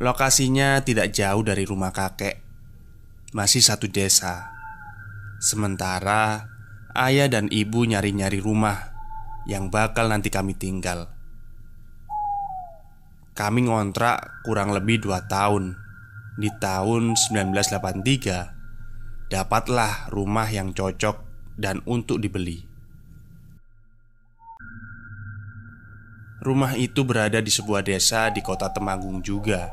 Lokasinya 0.00 0.80
tidak 0.80 1.12
jauh 1.12 1.44
dari 1.44 1.68
rumah 1.68 1.92
kakek 1.92 2.40
Masih 3.36 3.60
satu 3.60 3.84
desa 3.84 4.59
Sementara 5.40 6.52
ayah 6.92 7.24
dan 7.32 7.48
ibu 7.48 7.88
nyari-nyari 7.88 8.44
rumah 8.44 8.92
Yang 9.48 9.72
bakal 9.72 10.12
nanti 10.12 10.28
kami 10.28 10.52
tinggal. 10.52 11.08
Kami 13.32 13.64
ngontrak 13.64 14.44
kurang 14.44 14.76
lebih 14.76 15.00
2 15.00 15.32
tahun. 15.32 15.80
Di 16.36 16.52
tahun 16.60 17.16
1983 17.16 19.32
Dapatlah 19.32 20.12
rumah 20.12 20.44
yang 20.52 20.76
cocok 20.76 21.16
dan 21.56 21.80
untuk 21.88 22.20
dibeli. 22.20 22.60
Rumah 26.44 26.76
itu 26.76 27.00
berada 27.00 27.40
di 27.40 27.48
sebuah 27.48 27.80
desa 27.80 28.28
di 28.28 28.44
kota 28.44 28.68
Temanggung 28.68 29.24
juga. 29.24 29.72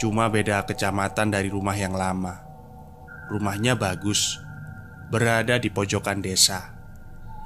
Cuma 0.00 0.32
beda 0.32 0.64
kecamatan 0.64 1.36
dari 1.36 1.52
rumah 1.52 1.76
yang 1.76 1.92
lama. 1.92 2.40
Rumahnya 3.28 3.76
bagus 3.76 4.43
Berada 5.14 5.62
di 5.62 5.70
pojokan 5.70 6.18
desa 6.18 6.74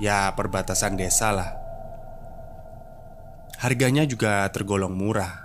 Ya 0.01 0.33
perbatasan 0.33 0.97
desa 0.97 1.37
lah 1.37 1.59
Harganya 3.59 4.07
juga 4.07 4.47
tergolong 4.55 4.95
murah. 4.95 5.43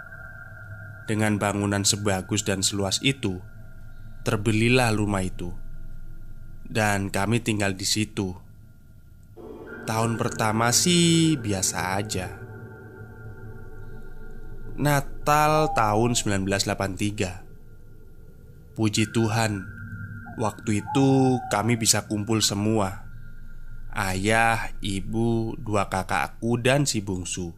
Dengan 1.09 1.41
bangunan 1.41 1.81
sebagus 1.81 2.45
dan 2.45 2.61
seluas 2.61 3.01
itu, 3.01 3.41
terbelilah 4.21 4.93
rumah 4.93 5.25
itu, 5.25 5.49
dan 6.69 7.09
kami 7.09 7.41
tinggal 7.41 7.73
di 7.73 7.89
situ. 7.89 8.37
Tahun 9.89 10.13
pertama 10.21 10.69
sih 10.69 11.41
biasa 11.41 11.97
aja. 11.97 12.37
Natal 14.77 15.73
tahun 15.73 16.13
1983 16.13 18.77
Puji 18.77 19.09
Tuhan 19.09 19.72
Waktu 20.39 20.81
itu 20.81 21.37
kami 21.53 21.77
bisa 21.77 22.09
kumpul 22.09 22.41
semua 22.41 23.03
Ayah, 23.93 24.73
ibu, 24.81 25.53
dua 25.61 25.85
kakakku 25.85 26.57
dan 26.57 26.89
si 26.89 26.97
bungsu 26.97 27.53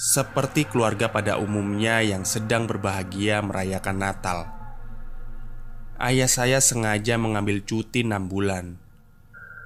seperti 0.00 0.64
keluarga 0.64 1.10
pada 1.10 1.36
umumnya 1.36 2.00
yang 2.00 2.22
sedang 2.22 2.64
berbahagia 2.64 3.42
merayakan 3.42 3.98
Natal. 4.00 4.48
Ayah 6.00 6.30
saya 6.30 6.62
sengaja 6.62 7.18
mengambil 7.18 7.60
cuti 7.60 8.06
enam 8.06 8.30
bulan 8.30 8.78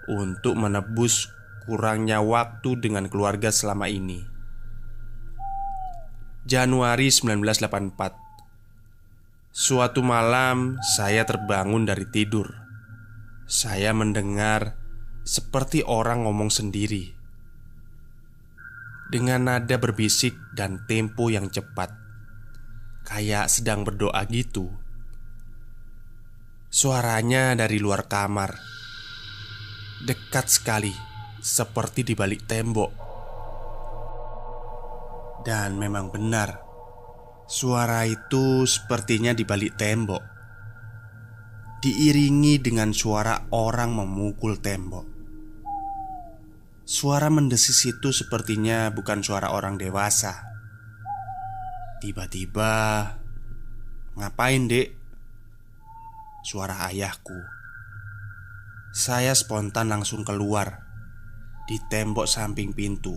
untuk 0.08 0.56
menebus 0.56 1.30
kurangnya 1.68 2.24
waktu 2.24 2.80
dengan 2.80 3.06
keluarga 3.12 3.52
selama 3.52 3.86
ini. 3.86 4.24
Januari 6.48 7.12
1984 7.12 8.23
Suatu 9.54 10.02
malam 10.02 10.82
saya 10.82 11.22
terbangun 11.22 11.86
dari 11.86 12.10
tidur 12.10 12.50
Saya 13.46 13.94
mendengar 13.94 14.74
seperti 15.22 15.86
orang 15.86 16.26
ngomong 16.26 16.50
sendiri 16.50 17.14
dengan 19.14 19.46
nada 19.46 19.78
berbisik 19.78 20.34
dan 20.58 20.82
tempo 20.90 21.30
yang 21.30 21.54
cepat. 21.54 21.94
kayak 23.06 23.46
sedang 23.46 23.86
berdoa 23.86 24.26
gitu. 24.26 24.74
Suaranya 26.66 27.54
dari 27.54 27.78
luar 27.78 28.10
kamar, 28.10 28.58
dekat 30.02 30.50
sekali, 30.50 30.90
seperti 31.38 32.02
di 32.02 32.18
balik 32.18 32.42
tembok. 32.48 32.90
Dan 35.46 35.76
memang 35.76 36.08
benar, 36.10 36.63
suara 37.44 38.08
itu 38.08 38.64
sepertinya 38.64 39.36
di 39.36 39.44
balik 39.44 39.76
tembok, 39.76 40.22
diiringi 41.84 42.60
dengan 42.64 42.96
suara 42.96 43.48
orang 43.52 43.92
memukul 43.92 44.56
tembok. 44.56 45.06
Suara 46.84 47.32
mendesis 47.32 47.80
itu 47.88 48.12
sepertinya 48.12 48.92
bukan 48.92 49.24
suara 49.24 49.52
orang 49.56 49.80
dewasa. 49.80 50.44
Tiba-tiba, 52.04 52.72
ngapain, 54.20 54.68
Dek? 54.68 54.92
Suara 56.44 56.84
ayahku. 56.92 57.40
Saya 58.92 59.32
spontan 59.32 59.88
langsung 59.88 60.28
keluar 60.28 60.84
di 61.64 61.80
tembok 61.88 62.28
samping 62.28 62.76
pintu. 62.76 63.16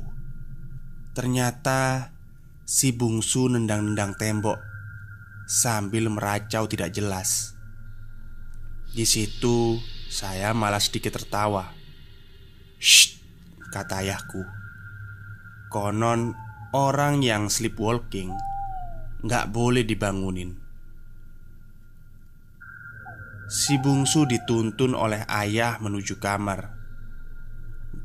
Ternyata 1.11 2.15
si 2.67 2.91
bungsu 2.91 3.47
nendang-nendang 3.47 4.19
tembok 4.19 4.59
sambil 5.47 6.11
meracau 6.11 6.67
tidak 6.67 6.91
jelas. 6.91 7.55
Di 8.91 9.07
situ 9.07 9.79
saya 10.11 10.51
malah 10.51 10.83
sedikit 10.83 11.15
tertawa. 11.15 11.71
Shh, 12.75 13.23
kata 13.71 14.03
ayahku. 14.03 14.43
Konon 15.71 16.35
orang 16.75 17.23
yang 17.23 17.47
sleepwalking 17.47 18.35
nggak 19.23 19.47
boleh 19.55 19.87
dibangunin. 19.87 20.59
Si 23.47 23.79
bungsu 23.79 24.27
dituntun 24.27 24.91
oleh 24.91 25.23
ayah 25.31 25.79
menuju 25.79 26.19
kamar. 26.19 26.75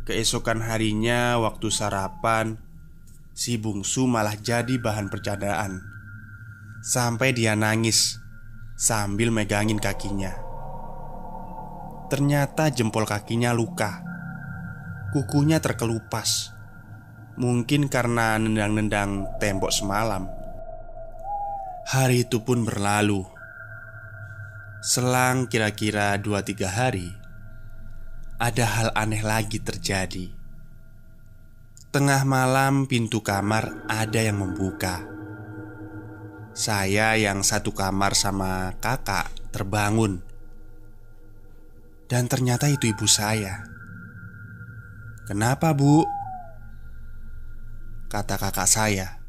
Keesokan 0.06 0.62
harinya, 0.62 1.42
waktu 1.42 1.66
sarapan, 1.66 2.62
si 3.32 3.56
bungsu 3.56 4.04
malah 4.04 4.36
jadi 4.36 4.76
bahan 4.76 5.08
percandaan. 5.08 5.80
Sampai 6.84 7.32
dia 7.32 7.56
nangis 7.56 8.20
sambil 8.76 9.32
megangin 9.32 9.80
kakinya. 9.80 10.34
Ternyata 12.12 12.68
jempol 12.68 13.08
kakinya 13.08 13.56
luka. 13.56 14.04
Kukunya 15.16 15.60
terkelupas. 15.64 16.52
Mungkin 17.40 17.88
karena 17.88 18.36
nendang-nendang 18.36 19.24
tembok 19.40 19.72
semalam. 19.72 20.28
Hari 21.88 22.28
itu 22.28 22.44
pun 22.44 22.68
berlalu. 22.68 23.24
Selang 24.82 25.46
kira-kira 25.46 26.18
2-3 26.18 26.66
hari 26.66 27.14
Ada 28.42 28.66
hal 28.66 28.88
aneh 28.98 29.22
lagi 29.22 29.62
terjadi 29.62 30.41
Tengah 31.92 32.24
malam 32.24 32.88
pintu 32.88 33.20
kamar 33.20 33.84
ada 33.84 34.16
yang 34.16 34.40
membuka. 34.40 35.04
Saya 36.56 37.20
yang 37.20 37.44
satu 37.44 37.76
kamar 37.76 38.16
sama 38.16 38.72
kakak 38.80 39.28
terbangun. 39.52 40.24
Dan 42.08 42.32
ternyata 42.32 42.72
itu 42.72 42.88
ibu 42.88 43.04
saya. 43.04 43.68
Kenapa 45.28 45.76
bu? 45.76 46.08
Kata 48.08 48.40
kakak 48.40 48.72
saya. 48.72 49.20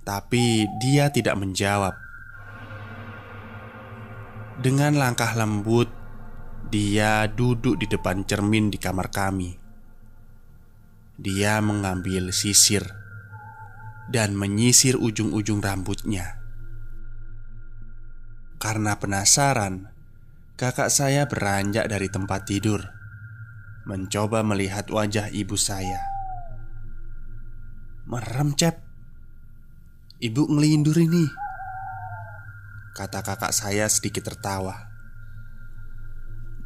Tapi 0.00 0.64
dia 0.80 1.12
tidak 1.12 1.36
menjawab. 1.36 1.92
Dengan 4.64 4.96
langkah 4.96 5.36
lembut, 5.36 5.92
dia 6.72 7.28
duduk 7.28 7.76
di 7.76 7.84
depan 7.84 8.24
cermin 8.24 8.72
di 8.72 8.80
kamar 8.80 9.12
kami. 9.12 9.63
Dia 11.14 11.62
mengambil 11.62 12.34
sisir 12.34 12.82
dan 14.10 14.34
menyisir 14.34 14.98
ujung-ujung 14.98 15.62
rambutnya. 15.62 16.42
Karena 18.58 18.98
penasaran, 18.98 19.92
kakak 20.58 20.90
saya 20.90 21.30
beranjak 21.30 21.86
dari 21.86 22.10
tempat 22.10 22.48
tidur, 22.48 22.82
mencoba 23.86 24.42
melihat 24.42 24.90
wajah 24.90 25.30
ibu 25.30 25.54
saya. 25.54 26.00
Merem, 28.10 28.52
Cep. 28.58 28.82
Ibu 30.20 30.42
ngelindur 30.50 30.98
ini. 30.98 31.24
Kata 32.94 33.26
kakak 33.26 33.50
saya 33.50 33.90
sedikit 33.90 34.30
tertawa 34.30 34.86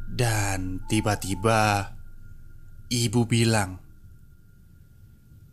Dan 0.05 0.85
tiba-tiba 0.85 1.89
Ibu 2.85 3.25
bilang 3.25 3.88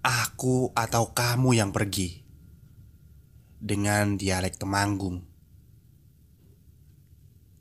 Aku 0.07 0.71
atau 0.71 1.11
kamu 1.11 1.59
yang 1.59 1.75
pergi 1.75 2.23
Dengan 3.59 4.14
dialek 4.14 4.55
Temanggung. 4.55 5.27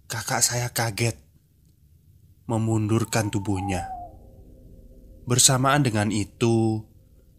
Kakak 0.06 0.46
saya 0.46 0.70
kaget 0.70 1.18
Memundurkan 2.46 3.34
tubuhnya. 3.34 3.90
Bersamaan 5.26 5.82
dengan 5.82 6.14
itu 6.14 6.86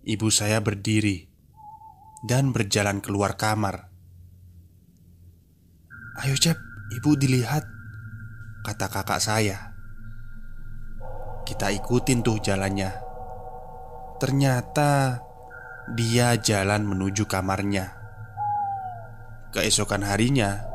Ibu 0.02 0.26
saya 0.34 0.58
berdiri 0.58 1.30
Dan 2.26 2.50
berjalan 2.50 2.98
keluar 2.98 3.38
kamar. 3.38 3.86
Ayo 6.18 6.34
Cep, 6.34 6.58
ibu 6.98 7.14
dilihat 7.14 7.62
Kata 8.66 8.90
kakak 8.90 9.22
saya. 9.22 9.70
Kita 11.46 11.70
ikutin 11.70 12.26
tuh 12.26 12.42
jalannya 12.42 13.05
Ternyata 14.16 15.20
Dia 15.94 16.34
jalan 16.40 16.82
menuju 16.88 17.30
kamarnya. 17.30 17.94
Keesokan 19.54 20.02
harinya 20.02 20.66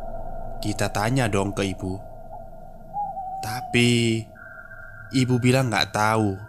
Kita 0.63 0.93
tanya 0.93 1.27
dong 1.27 1.51
ke 1.51 1.67
ibu. 1.67 1.99
Tapi 3.41 4.21
Ibu 5.12 5.43
bilang 5.43 5.67
gak 5.67 5.91
tahu. 5.91 6.39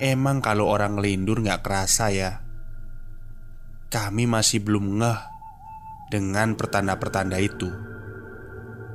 Emang 0.00 0.40
kalau 0.40 0.72
orang 0.72 0.96
ngelindur 0.96 1.44
gak 1.44 1.60
kerasa 1.60 2.08
ya. 2.08 2.40
Kami 3.92 4.24
masih 4.24 4.64
belum 4.64 4.96
ngeh 4.96 5.20
dengan 6.08 6.56
pertanda-pertanda 6.56 7.36
itu. 7.36 7.68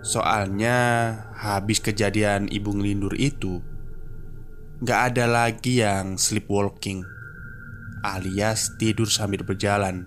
Soalnya, 0.01 0.77
habis 1.37 1.77
kejadian 1.85 2.49
ibu 2.49 2.73
ngelindur 2.73 3.13
itu, 3.13 3.61
gak 4.77 5.13
ada 5.13 5.25
lagi 5.25 5.81
yang 5.81 6.21
sleepwalking, 6.21 7.01
alias 8.05 8.77
tidur 8.77 9.09
sambil 9.09 9.41
berjalan, 9.41 10.05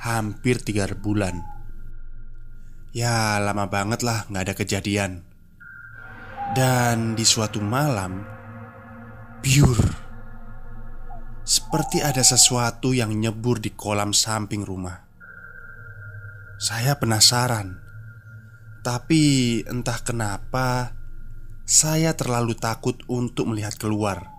hampir 0.00 0.56
tiga 0.64 0.88
bulan. 0.96 1.44
Ya, 2.96 3.36
lama 3.36 3.68
banget 3.68 4.00
lah 4.00 4.24
gak 4.32 4.44
ada 4.48 4.54
kejadian. 4.56 5.28
Dan 6.56 7.18
di 7.18 7.26
suatu 7.28 7.60
malam, 7.60 8.24
pure 9.44 10.06
seperti 11.46 12.02
ada 12.02 12.26
sesuatu 12.26 12.90
yang 12.90 13.14
nyebur 13.14 13.62
di 13.62 13.70
kolam 13.76 14.10
samping 14.10 14.66
rumah. 14.66 15.04
Saya 16.56 16.96
penasaran, 16.96 17.78
tapi 18.80 19.60
entah 19.68 20.00
kenapa 20.00 20.96
saya 21.66 22.14
terlalu 22.14 22.54
takut 22.54 22.94
untuk 23.10 23.50
melihat 23.50 23.74
keluar, 23.74 24.30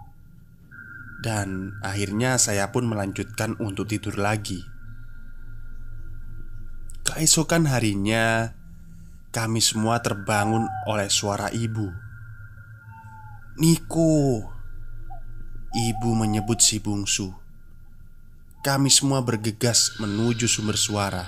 dan 1.19 1.75
akhirnya 1.83 2.39
saya 2.39 2.71
pun 2.71 2.87
melanjutkan 2.87 3.59
untuk 3.59 3.91
tidur 3.91 4.15
lagi. 4.15 4.63
Keesokan 7.03 7.67
harinya, 7.67 8.55
kami 9.35 9.59
semua 9.59 9.99
terbangun 9.99 10.71
oleh 10.87 11.11
suara 11.11 11.51
ibu. 11.51 11.91
Niko, 13.59 14.47
ibu 15.75 16.09
menyebut 16.15 16.63
si 16.63 16.79
bungsu. 16.79 17.35
Kami 18.63 18.87
semua 18.87 19.19
bergegas 19.19 19.99
menuju 19.99 20.47
sumber 20.47 20.79
suara. 20.79 21.27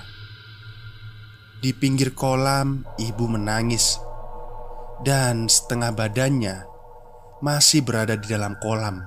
Di 1.60 1.76
pinggir 1.76 2.16
kolam, 2.16 2.88
ibu 2.96 3.24
menangis, 3.28 4.00
dan 5.00 5.48
setengah 5.48 5.92
badannya 5.92 6.64
masih 7.40 7.80
berada 7.84 8.16
di 8.16 8.26
dalam 8.28 8.56
kolam. 8.60 9.00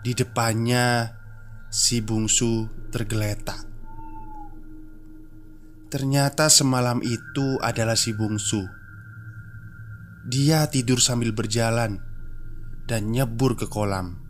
Di 0.00 0.16
depannya, 0.16 1.14
si 1.68 2.00
bungsu 2.00 2.66
tergeletak. 2.90 3.68
Ternyata 5.90 6.46
semalam 6.46 7.02
itu 7.02 7.58
adalah 7.60 7.98
si 7.98 8.14
bungsu. 8.14 8.62
Dia 10.30 10.66
tidur 10.70 11.02
sambil 11.02 11.34
berjalan 11.34 11.98
dan 12.86 13.10
nyebur 13.10 13.58
ke 13.58 13.66
kolam. 13.66 14.22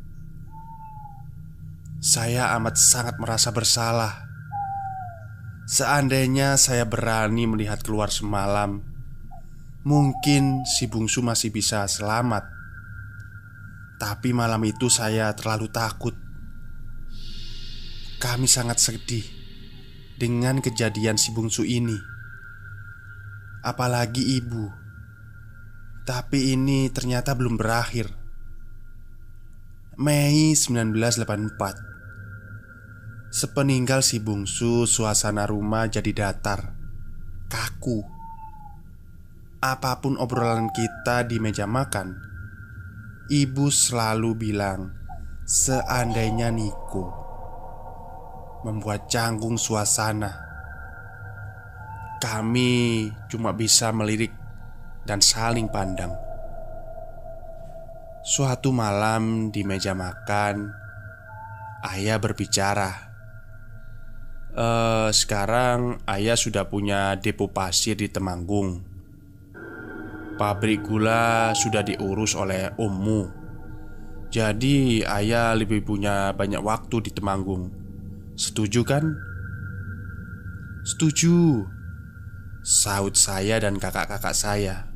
Saya 2.01 2.57
amat 2.57 2.81
sangat 2.81 3.21
merasa 3.21 3.53
bersalah 3.53 4.31
Seandainya 5.71 6.59
saya 6.59 6.83
berani 6.83 7.47
melihat 7.47 7.87
keluar 7.87 8.11
semalam, 8.11 8.90
mungkin 9.85 10.67
si 10.69 10.87
bungsu 10.89 11.25
masih 11.25 11.49
bisa 11.53 11.89
selamat. 11.89 12.45
Tapi 14.01 14.33
malam 14.33 14.65
itu 14.65 14.89
saya 14.89 15.33
terlalu 15.37 15.69
takut. 15.69 16.17
Kami 18.21 18.45
sangat 18.49 18.81
sedih 18.81 19.25
dengan 20.21 20.61
kejadian 20.61 21.17
si 21.17 21.33
bungsu 21.33 21.65
ini. 21.65 21.97
Apalagi 23.65 24.41
ibu. 24.41 24.69
Tapi 26.05 26.57
ini 26.57 26.89
ternyata 26.93 27.37
belum 27.37 27.61
berakhir. 27.61 28.09
Mei 30.01 30.57
1984 30.57 31.91
Sepeninggal 33.31 34.03
si 34.03 34.19
bungsu, 34.19 34.91
suasana 34.91 35.47
rumah 35.47 35.87
jadi 35.87 36.11
datar, 36.11 36.75
kaku. 37.47 38.20
Apa 39.61 40.01
pun 40.01 40.17
obrolan 40.17 40.73
kita 40.73 41.29
di 41.29 41.37
meja 41.37 41.69
makan, 41.69 42.17
ibu 43.29 43.69
selalu 43.69 44.33
bilang, 44.33 44.97
"Seandainya 45.45 46.49
Niko 46.49 47.05
membuat 48.65 49.13
canggung 49.13 49.61
suasana, 49.61 50.33
kami 52.25 53.13
cuma 53.29 53.53
bisa 53.53 53.93
melirik 53.93 54.33
dan 55.05 55.21
saling 55.21 55.69
pandang." 55.69 56.17
Suatu 58.25 58.73
malam 58.73 59.53
di 59.53 59.61
meja 59.61 59.93
makan, 59.93 60.73
ayah 61.85 62.17
berbicara 62.17 63.11
uh, 64.57 65.09
sekarang 65.13 66.01
ayah 66.09 66.37
sudah 66.37 66.67
punya 66.67 67.17
depo 67.21 67.51
pasir 67.53 67.99
di 67.99 68.09
Temanggung. 68.09 68.90
Pabrik 70.41 70.89
gula 70.89 71.53
sudah 71.53 71.85
diurus 71.85 72.33
oleh 72.33 72.73
ommu. 72.81 73.29
Jadi 74.33 75.05
ayah 75.05 75.53
lebih 75.53 75.85
punya 75.85 76.33
banyak 76.33 76.65
waktu 76.65 76.97
di 77.05 77.11
Temanggung. 77.13 77.69
Setuju 78.41 78.81
kan? 78.81 79.05
Setuju. 80.81 81.69
Saut 82.65 83.21
saya 83.21 83.61
dan 83.61 83.77
kakak-kakak 83.77 84.33
saya. 84.33 84.89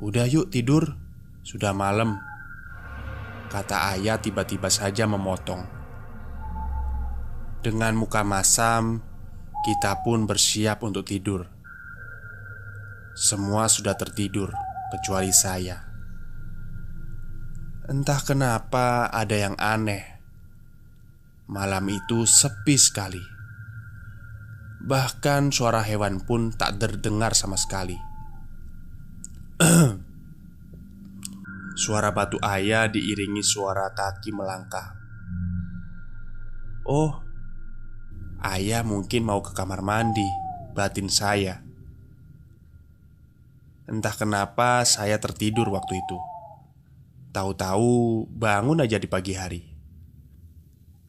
Udah 0.00 0.24
yuk 0.24 0.48
tidur. 0.48 0.96
Sudah 1.44 1.76
malam. 1.76 2.16
Kata 3.52 4.00
ayah 4.00 4.16
tiba-tiba 4.16 4.72
saja 4.72 5.04
memotong. 5.04 5.60
Dengan 7.60 7.92
muka 8.00 8.24
masam, 8.24 9.04
kita 9.60 10.00
pun 10.00 10.24
bersiap 10.24 10.80
untuk 10.88 11.04
tidur. 11.04 11.59
Semua 13.20 13.68
sudah 13.68 14.00
tertidur, 14.00 14.48
kecuali 14.88 15.28
saya. 15.28 15.76
Entah 17.84 18.16
kenapa 18.24 19.12
ada 19.12 19.36
yang 19.36 19.60
aneh. 19.60 20.00
Malam 21.44 21.84
itu 21.92 22.24
sepi 22.24 22.80
sekali. 22.80 23.20
Bahkan 24.80 25.52
suara 25.52 25.84
hewan 25.84 26.24
pun 26.24 26.48
tak 26.48 26.80
terdengar 26.80 27.36
sama 27.36 27.60
sekali. 27.60 28.00
suara 31.84 32.16
batu 32.16 32.40
ayah 32.40 32.88
diiringi 32.88 33.44
suara 33.44 33.92
kaki 33.92 34.32
melangkah. 34.32 34.96
Oh, 36.88 37.20
Ayah 38.40 38.80
mungkin 38.80 39.28
mau 39.28 39.44
ke 39.44 39.52
kamar 39.52 39.84
mandi 39.84 40.24
Batin 40.72 41.12
saya 41.12 41.69
Entah 43.90 44.14
kenapa 44.14 44.86
saya 44.86 45.18
tertidur 45.18 45.66
waktu 45.74 45.98
itu. 45.98 46.18
Tahu-tahu 47.34 48.30
bangun 48.30 48.86
aja 48.86 49.02
di 49.02 49.10
pagi 49.10 49.34
hari. 49.34 49.62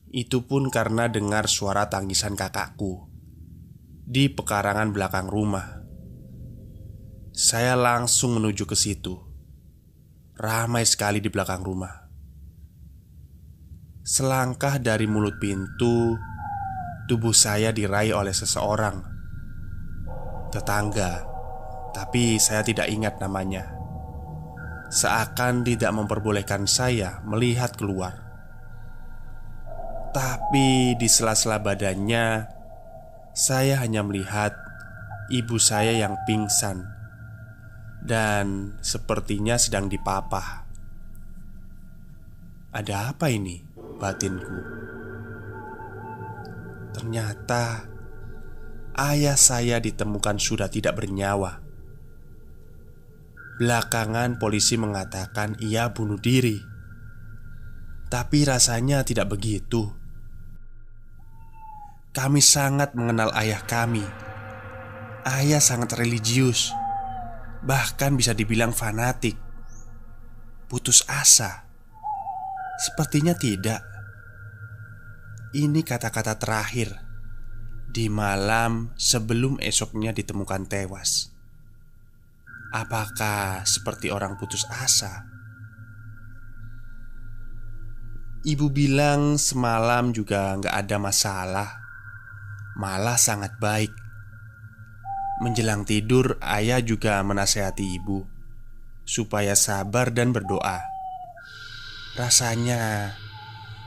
Itu 0.09 0.49
pun 0.49 0.73
karena 0.73 1.07
dengar 1.07 1.47
suara 1.47 1.87
tangisan 1.87 2.35
kakakku 2.35 3.07
Di 4.01 4.33
pekarangan 4.33 4.91
belakang 4.91 5.29
rumah. 5.29 5.85
Saya 7.31 7.77
langsung 7.77 8.41
menuju 8.41 8.65
ke 8.65 8.73
situ. 8.73 9.15
Ramai 10.35 10.83
sekali 10.83 11.21
di 11.21 11.29
belakang 11.29 11.61
rumah. 11.61 12.09
Selangkah 14.01 14.81
dari 14.81 15.05
mulut 15.05 15.37
pintu 15.37 16.17
Tubuh 17.05 17.31
saya 17.31 17.69
diraih 17.69 18.17
oleh 18.17 18.33
seseorang. 18.33 19.05
Tetangga 20.51 21.30
Tapi 21.91 22.39
saya 22.39 22.63
tidak 22.63 22.87
ingat 22.87 23.19
namanya 23.19 23.67
Seakan 24.91 25.63
tidak 25.63 25.91
memperbolehkan 25.95 26.67
saya 26.67 27.19
melihat 27.27 27.75
keluar 27.75 28.15
Tapi 30.15 30.95
di 30.95 31.07
sela-sela 31.07 31.59
badannya 31.59 32.47
Saya 33.31 33.79
hanya 33.83 34.03
melihat 34.03 34.55
Ibu 35.31 35.55
saya 35.59 35.95
yang 35.95 36.19
pingsan 36.27 36.83
Dan 38.03 38.75
sepertinya 38.83 39.55
sedang 39.55 39.87
dipapah 39.87 40.67
Ada 42.71 43.15
apa 43.15 43.31
ini? 43.31 43.59
Batinku 43.99 44.81
Ternyata 46.91 47.87
ayah 48.99 49.39
saya 49.39 49.79
ditemukan 49.79 50.37
sudah 50.37 50.67
tidak 50.67 50.99
bernyawa. 50.99 51.60
Belakangan 53.61 54.41
polisi 54.41 54.73
mengatakan 54.73 55.53
ia 55.61 55.93
bunuh 55.93 56.17
diri, 56.17 56.57
tapi 58.09 58.41
rasanya 58.41 59.05
tidak 59.05 59.37
begitu. 59.37 59.85
Kami 62.09 62.41
sangat 62.41 62.97
mengenal 62.97 63.29
ayah 63.37 63.61
kami. 63.61 64.01
Ayah 65.29 65.61
sangat 65.61 65.93
religius, 65.93 66.73
bahkan 67.61 68.17
bisa 68.17 68.33
dibilang 68.33 68.73
fanatik. 68.73 69.37
Putus 70.65 71.05
asa, 71.05 71.69
sepertinya 72.81 73.37
tidak. 73.37 73.85
Ini 75.53 75.85
kata-kata 75.85 76.33
terakhir 76.41 76.97
di 77.93 78.09
malam 78.09 78.89
sebelum 78.97 79.61
esoknya 79.61 80.17
ditemukan 80.17 80.65
tewas. 80.65 81.30
Apakah 82.71 83.67
seperti 83.67 84.07
orang 84.07 84.39
putus 84.39 84.63
asa? 84.71 85.27
Ibu 88.47 88.71
bilang 88.71 89.35
semalam 89.35 90.15
juga 90.15 90.55
nggak 90.55 90.71
ada 90.71 90.97
masalah, 90.97 91.69
malah 92.79 93.19
sangat 93.19 93.59
baik. 93.59 93.91
Menjelang 95.43 95.83
tidur, 95.83 96.39
ayah 96.39 96.79
juga 96.79 97.19
menasehati 97.27 97.85
ibu 97.99 98.23
supaya 99.03 99.51
sabar 99.51 100.07
dan 100.15 100.31
berdoa. 100.31 100.79
Rasanya 102.15 103.11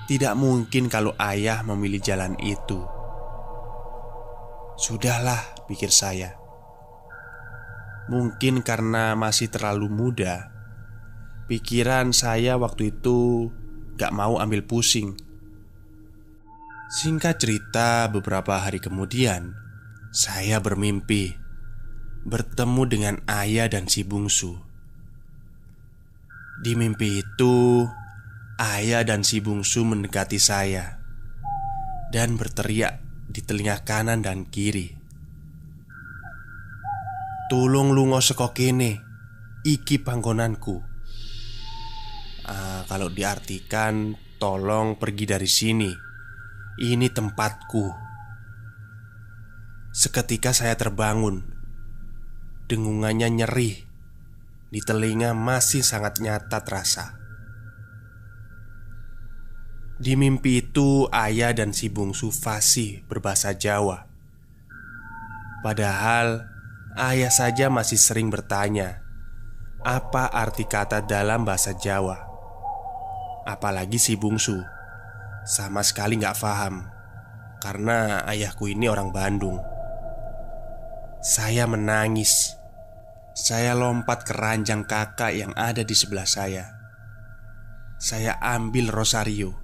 tidak 0.05 0.37
mungkin 0.37 0.93
kalau 0.93 1.17
ayah 1.17 1.65
memilih 1.65 2.05
jalan 2.05 2.37
itu. 2.37 2.85
Sudahlah, 4.77 5.65
pikir 5.65 5.89
saya. 5.89 6.44
Mungkin 8.11 8.61
karena 8.61 9.17
masih 9.17 9.49
terlalu 9.49 9.89
muda, 9.89 10.53
pikiran 11.49 12.13
saya 12.13 12.61
waktu 12.61 12.93
itu 12.93 13.49
gak 13.97 14.13
mau 14.13 14.37
ambil 14.37 14.65
pusing. 14.65 15.17
Singkat 16.93 17.41
cerita, 17.41 18.07
beberapa 18.13 18.61
hari 18.61 18.79
kemudian 18.79 19.57
saya 20.13 20.61
bermimpi 20.61 21.33
bertemu 22.29 22.83
dengan 22.87 23.17
ayah 23.27 23.67
dan 23.73 23.89
si 23.89 24.05
bungsu. 24.05 24.61
Di 26.63 26.79
mimpi 26.79 27.21
itu, 27.21 27.85
Ayah 28.55 29.03
dan 29.03 29.27
si 29.27 29.43
bungsu 29.43 29.83
mendekati 29.83 30.39
saya 30.39 31.03
dan 32.15 32.39
berteriak 32.39 33.03
di 33.27 33.43
telinga 33.43 33.83
kanan 33.83 34.23
dan 34.23 34.47
kiri. 34.47 34.95
Tulung 37.51 37.93
lungo 37.93 38.25
seko 38.25 38.57
kene, 38.57 39.05
iki 39.65 40.01
panggonanku. 40.01 40.81
Uh, 42.45 42.83
kalau 42.89 43.13
diartikan, 43.13 44.17
tolong 44.41 44.97
pergi 44.97 45.25
dari 45.29 45.49
sini. 45.49 45.93
Ini 46.81 47.07
tempatku. 47.13 47.87
Seketika 49.93 50.57
saya 50.57 50.75
terbangun. 50.75 51.45
Dengungannya 52.67 53.29
nyeri. 53.31 53.73
Di 54.73 54.81
telinga 54.83 55.37
masih 55.37 55.85
sangat 55.85 56.19
nyata 56.19 56.65
terasa. 56.65 57.25
Di 59.95 60.19
mimpi 60.19 60.59
itu 60.59 61.07
ayah 61.15 61.55
dan 61.55 61.71
si 61.71 61.87
bungsu 61.87 62.35
fasih 62.35 63.07
berbahasa 63.07 63.55
Jawa 63.55 64.11
Padahal 65.65 66.54
ayah 66.95 67.31
saja 67.31 67.67
masih 67.67 67.99
sering 67.99 68.31
bertanya 68.31 69.03
apa 69.85 70.33
arti 70.33 70.65
kata 70.65 71.05
dalam 71.05 71.45
bahasa 71.45 71.77
Jawa. 71.77 72.17
Apalagi 73.45 74.01
si 74.01 74.17
bungsu, 74.17 74.57
sama 75.45 75.85
sekali 75.85 76.17
nggak 76.17 76.41
paham 76.41 76.89
karena 77.61 78.25
ayahku 78.25 78.73
ini 78.73 78.89
orang 78.89 79.13
Bandung. 79.13 79.61
Saya 81.21 81.65
menangis. 81.65 82.57
Saya 83.35 83.75
lompat 83.75 84.23
ke 84.23 84.37
ranjang 84.37 84.87
kakak 84.87 85.35
yang 85.35 85.51
ada 85.59 85.83
di 85.83 85.97
sebelah 85.97 86.29
saya. 86.29 86.71
Saya 87.99 88.39
ambil 88.39 88.95
rosario, 88.95 89.59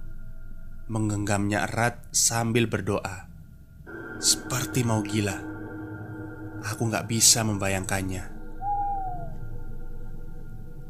menggenggamnya 0.91 1.69
erat 1.71 1.95
sambil 2.11 2.67
berdoa, 2.67 3.31
seperti 4.19 4.83
mau 4.83 4.99
gila. 5.05 5.50
Aku 6.61 6.89
nggak 6.89 7.09
bisa 7.09 7.41
membayangkannya. 7.41 8.41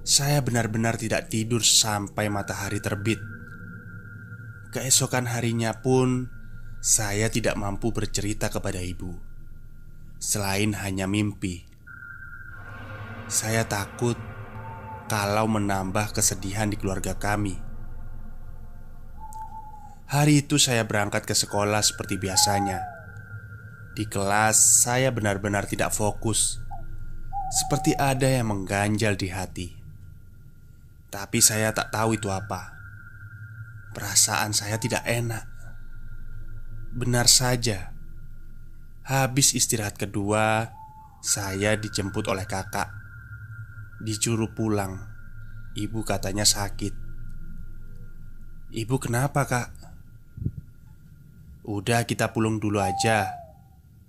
Saya 0.02 0.42
benar-benar 0.44 0.98
tidak 0.98 1.32
tidur 1.32 1.64
sampai 1.64 2.28
matahari 2.28 2.82
terbit. 2.84 3.22
Keesokan 4.74 5.30
harinya 5.30 5.80
pun, 5.80 6.28
saya 6.82 7.30
tidak 7.30 7.54
mampu 7.56 7.94
bercerita 7.94 8.50
kepada 8.50 8.82
ibu, 8.82 9.14
selain 10.18 10.74
hanya 10.74 11.06
mimpi. 11.06 11.64
Saya 13.30 13.64
takut 13.70 14.18
kalau 15.08 15.48
menambah 15.48 16.12
kesedihan 16.12 16.68
di 16.68 16.76
keluarga 16.76 17.16
kami. 17.16 17.56
Hari 20.12 20.44
itu, 20.44 20.60
saya 20.60 20.84
berangkat 20.84 21.24
ke 21.24 21.32
sekolah 21.32 21.80
seperti 21.80 22.20
biasanya. 22.20 22.91
Di 23.92 24.08
kelas, 24.08 24.88
saya 24.88 25.12
benar-benar 25.12 25.68
tidak 25.68 25.92
fokus, 25.92 26.64
seperti 27.52 27.92
ada 28.00 28.24
yang 28.24 28.48
mengganjal 28.48 29.20
di 29.20 29.28
hati. 29.28 29.68
Tapi 31.12 31.44
saya 31.44 31.76
tak 31.76 31.92
tahu 31.92 32.16
itu 32.16 32.32
apa. 32.32 32.72
Perasaan 33.92 34.56
saya 34.56 34.80
tidak 34.80 35.04
enak. 35.04 35.44
Benar 36.96 37.28
saja, 37.28 37.92
habis 39.04 39.52
istirahat 39.52 40.00
kedua, 40.00 40.72
saya 41.20 41.76
dijemput 41.76 42.32
oleh 42.32 42.48
kakak. 42.48 42.88
Dicuru 44.00 44.56
pulang. 44.56 44.96
Ibu 45.76 46.08
katanya 46.08 46.48
sakit. 46.48 46.96
Ibu 48.72 48.96
kenapa, 49.04 49.44
Kak? 49.44 49.70
Udah 51.68 52.08
kita 52.08 52.32
pulang 52.32 52.56
dulu 52.56 52.80
aja. 52.80 53.41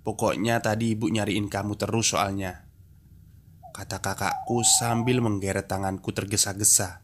Pokoknya 0.03 0.59
tadi 0.59 0.99
ibu 0.99 1.07
nyariin 1.07 1.47
kamu 1.47 1.79
terus 1.79 2.11
soalnya. 2.11 2.67
Kata 3.71 4.03
kakakku 4.03 4.61
sambil 4.61 5.23
menggeret 5.23 5.65
tanganku 5.65 6.11
tergesa-gesa. 6.11 7.01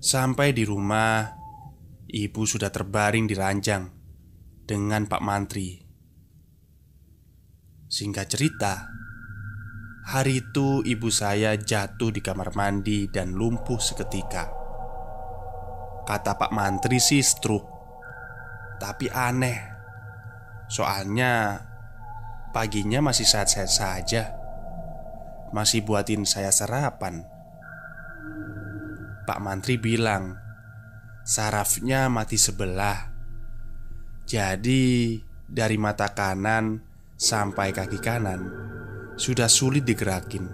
Sampai 0.00 0.56
di 0.56 0.64
rumah 0.64 1.40
Ibu 2.10 2.42
sudah 2.42 2.74
terbaring 2.74 3.30
di 3.30 3.38
ranjang 3.38 3.86
Dengan 4.66 5.06
Pak 5.06 5.22
Mantri. 5.22 5.78
Singkat 7.86 8.26
cerita 8.26 8.74
Hari 10.10 10.42
itu 10.42 10.82
ibu 10.82 11.06
saya 11.06 11.54
jatuh 11.54 12.10
di 12.10 12.18
kamar 12.18 12.50
mandi 12.58 13.06
dan 13.06 13.30
lumpuh 13.30 13.78
seketika. 13.78 14.50
Kata 16.02 16.34
Pak 16.34 16.50
Mantri 16.50 16.98
sih 16.98 17.22
stroke 17.22 17.70
Tapi 18.82 19.06
aneh 19.06 19.69
Soalnya 20.70 21.66
Paginya 22.50 22.98
masih 22.98 23.30
sehat-sehat 23.30 23.70
saja. 23.70 24.22
Masih 25.54 25.86
buatin 25.86 26.26
saya 26.26 26.50
sarapan 26.50 27.22
Pak 29.26 29.38
Mantri 29.38 29.78
bilang 29.78 30.34
Sarafnya 31.22 32.10
mati 32.10 32.34
sebelah. 32.34 33.06
Jadi 34.26 35.18
dari 35.46 35.78
mata 35.78 36.10
kanan 36.10 36.82
sampai 37.14 37.70
kaki 37.70 37.98
kanan 38.02 38.50
Sudah 39.14 39.46
sulit 39.46 39.86
digerakin. 39.86 40.50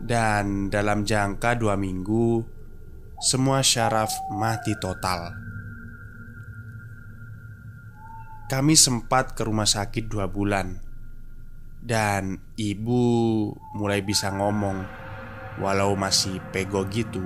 Dan 0.00 0.68
dalam 0.68 1.04
jangka 1.08 1.56
dua 1.56 1.80
minggu 1.80 2.44
Semua 3.20 3.64
syaraf 3.64 4.12
mati 4.32 4.76
total 4.80 5.32
kami 8.50 8.74
sempat 8.74 9.38
ke 9.38 9.46
rumah 9.46 9.70
sakit 9.70 10.10
dua 10.10 10.26
bulan. 10.26 10.82
Dan 11.78 12.42
ibu 12.58 12.98
mulai 13.78 14.02
bisa 14.02 14.34
ngomong 14.34 14.98
Walau 15.62 15.94
masih 15.94 16.42
pego 16.50 16.82
gitu. 16.90 17.22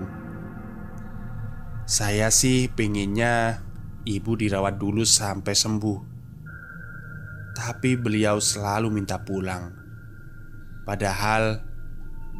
Saya 1.88 2.28
sih 2.28 2.68
pengennya 2.68 3.64
ibu 4.04 4.36
dirawat 4.36 4.76
dulu 4.76 5.06
sampai 5.08 5.54
sembuh. 5.56 5.98
Tapi 7.56 7.96
beliau 7.96 8.36
selalu 8.42 8.92
minta 8.92 9.22
pulang. 9.22 9.70
Padahal 10.84 11.62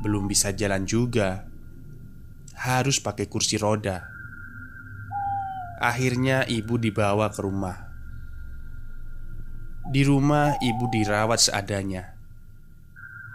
belum 0.02 0.28
bisa 0.28 0.52
jalan 0.52 0.84
juga. 0.84 1.46
Harus 2.58 3.00
pakai 3.00 3.30
kursi 3.32 3.56
roda. 3.56 4.02
Akhirnya 5.78 6.42
ibu 6.48 6.74
dibawa 6.74 7.30
ke 7.30 7.40
rumah 7.44 7.83
di 9.84 10.00
rumah 10.00 10.56
ibu 10.64 10.88
dirawat 10.88 11.36
seadanya. 11.36 12.16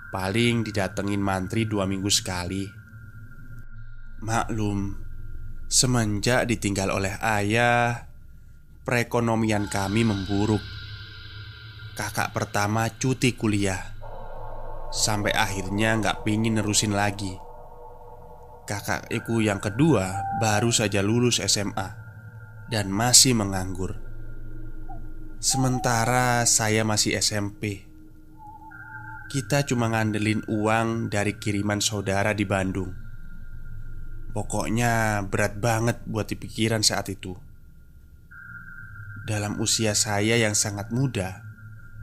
Paling 0.10 0.66
didatengin 0.66 1.22
mantri 1.22 1.70
dua 1.70 1.86
minggu 1.86 2.10
sekali. 2.10 2.66
Maklum 4.26 4.98
Semenjak 5.70 6.50
ditinggal 6.50 6.90
oleh 6.90 7.14
ayah 7.22 8.10
Perekonomian 8.82 9.70
kami 9.70 10.02
memburuk. 10.02 10.66
Kakak 11.94 12.34
pertama 12.34 12.90
cuti 12.90 13.38
kuliah. 13.38 13.94
Sampai 14.90 15.30
akhirnya 15.30 15.94
nggak 16.02 16.26
pingin 16.26 16.58
nerusin 16.58 16.98
lagi. 16.98 17.38
Kakak 18.66 19.06
Kakakku 19.06 19.46
yang 19.46 19.62
kedua 19.62 20.26
baru 20.42 20.70
saja 20.70 21.02
lulus 21.02 21.42
SMA 21.42 21.90
Dan 22.70 22.94
masih 22.94 23.34
menganggur 23.34 24.09
Sementara 25.40 26.44
saya 26.44 26.84
masih 26.84 27.16
SMP 27.16 27.88
Kita 29.32 29.64
cuma 29.64 29.88
ngandelin 29.88 30.44
uang 30.52 31.08
dari 31.08 31.40
kiriman 31.40 31.80
saudara 31.80 32.36
di 32.36 32.44
Bandung. 32.44 32.92
Pokoknya 34.36 35.24
berat 35.24 35.56
banget 35.64 36.04
buat 36.04 36.28
dipikiran 36.28 36.84
saat 36.84 37.08
itu. 37.08 37.40
Dalam 39.24 39.64
usia 39.64 39.96
saya 39.96 40.36
yang 40.36 40.60
sangat 40.60 40.92
muda 40.92 41.40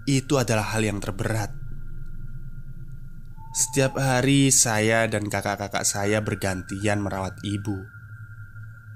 Itu 0.08 0.40
adalah 0.40 0.72
hal 0.72 0.88
yang 0.88 1.04
terberat. 1.04 1.52
Setiap 3.52 4.00
hari 4.00 4.48
saya 4.48 5.12
dan 5.12 5.28
kakak-kakak 5.28 5.84
saya 5.84 6.24
bergantian 6.24 7.04
merawat 7.04 7.36
ibu. 7.44 7.84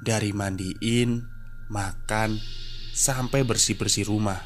Dari 0.00 0.33
mandiin, 0.33 1.29
makan, 1.68 2.40
sampai 2.90 3.46
bersih-bersih 3.46 4.11
rumah. 4.11 4.42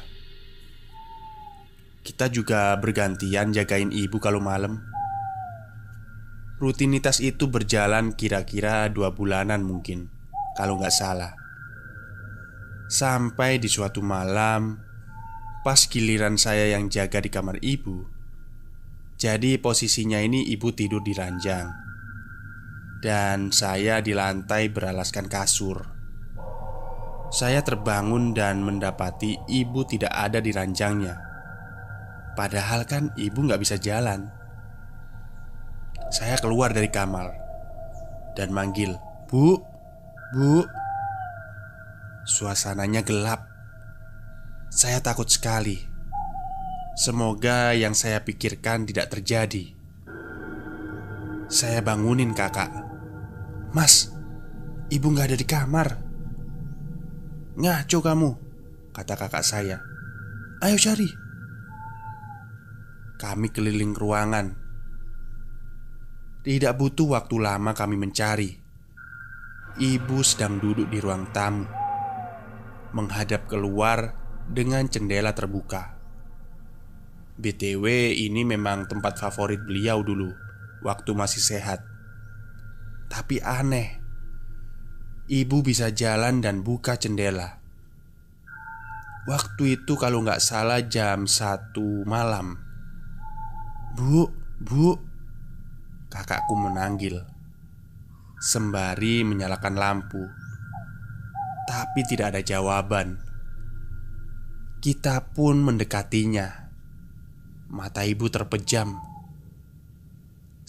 Kita 2.05 2.29
juga 2.29 2.77
bergantian 2.77 3.49
jagain 3.49 3.89
ibu 3.89 4.21
kalau 4.21 4.37
malam. 4.37 4.85
Rutinitas 6.61 7.19
itu 7.19 7.49
berjalan 7.49 8.13
kira-kira 8.13 8.87
dua 8.93 9.11
bulanan 9.11 9.65
mungkin, 9.65 10.07
kalau 10.55 10.77
nggak 10.77 10.93
salah. 10.93 11.33
Sampai 12.85 13.57
di 13.57 13.67
suatu 13.67 14.05
malam, 14.05 14.79
pas 15.65 15.89
giliran 15.89 16.37
saya 16.37 16.77
yang 16.77 16.87
jaga 16.87 17.19
di 17.19 17.33
kamar 17.33 17.57
ibu, 17.65 18.05
jadi 19.17 19.57
posisinya 19.57 20.21
ini 20.21 20.45
ibu 20.53 20.69
tidur 20.71 21.01
di 21.01 21.17
ranjang, 21.17 21.73
dan 23.01 23.49
saya 23.49 23.99
di 24.05 24.13
lantai 24.13 24.69
beralaskan 24.69 25.25
kasur. 25.25 25.94
Saya 27.35 27.59
terbangun 27.59 28.31
dan 28.31 28.63
mendapati 28.63 29.35
ibu 29.51 29.83
tidak 29.83 30.15
ada 30.15 30.39
di 30.39 30.55
ranjangnya. 30.55 31.19
Padahal 32.31 32.87
kan 32.87 33.11
ibu 33.19 33.43
nggak 33.43 33.59
bisa 33.59 33.75
jalan. 33.75 34.31
Saya 36.15 36.39
keluar 36.39 36.71
dari 36.71 36.87
kamar 36.87 37.27
Dan 38.39 38.55
manggil 38.55 38.95
Bu, 39.27 39.59
Bu. 40.31 40.63
Suasananya 42.23 43.03
gelap. 43.03 43.43
Saya 44.71 45.03
takut 45.03 45.27
sekali. 45.27 45.75
Semoga 46.95 47.75
yang 47.75 47.91
saya 47.99 48.23
pikirkan 48.23 48.87
tidak 48.87 49.11
terjadi. 49.11 49.75
Saya 51.51 51.83
bangunin 51.83 52.31
kakak. 52.31 52.71
Mas, 53.75 54.15
ibu 54.87 55.11
nggak 55.11 55.35
ada 55.35 55.37
di 55.37 55.47
kamar 55.47 56.04
Ngaco 57.55 58.03
kamu 58.03 58.29
Kata 58.91 59.15
kakak 59.19 59.43
saya. 59.43 59.79
Ayo 60.63 60.79
cari. 60.79 61.07
Kami 63.19 63.47
keliling 63.51 63.91
ruangan. 63.91 64.55
Tidak 66.43 66.71
butuh 66.79 67.15
waktu 67.15 67.35
lama 67.39 67.75
kami 67.75 67.99
mencari. 67.99 68.55
Ibu 69.75 70.23
sedang 70.23 70.63
duduk 70.63 70.87
di 70.87 71.03
ruang 71.03 71.27
tamu 71.35 71.67
Menghadap 72.95 73.51
keluar 73.51 74.15
dengan 74.47 74.87
jendela 74.87 75.35
terbuka. 75.35 75.99
BTW 77.35 78.15
ini 78.15 78.47
memang 78.47 78.87
tempat 78.87 79.19
favorit 79.19 79.59
beliau 79.59 79.99
dulu 80.03 80.31
Waktu 80.87 81.11
masih 81.11 81.43
sehat. 81.43 81.83
Tapi 83.11 83.43
aneh 83.43 84.04
Ibu 85.25 85.65
bisa 85.65 85.89
jalan 85.89 86.37
dan 86.37 86.61
buka 86.61 87.01
jendela. 87.01 87.57
Waktu 89.25 89.81
itu 89.81 89.97
kalau 89.97 90.21
nggak 90.21 90.37
salah 90.37 90.85
jam 90.85 91.25
satu 91.25 92.05
malam. 92.05 92.61
Bu, 93.97 94.29
bu. 94.61 94.93
Kakakku 96.13 96.53
menanggil. 96.53 97.25
Sembari 98.37 99.25
menyalakan 99.25 99.73
lampu. 99.73 100.21
Tapi 101.65 102.05
tidak 102.05 102.37
ada 102.37 102.41
jawaban. 102.45 103.17
Kita 104.77 105.33
pun 105.33 105.57
mendekatinya. 105.57 106.69
Mata 107.73 108.05
ibu 108.05 108.29
terpejam. 108.29 108.93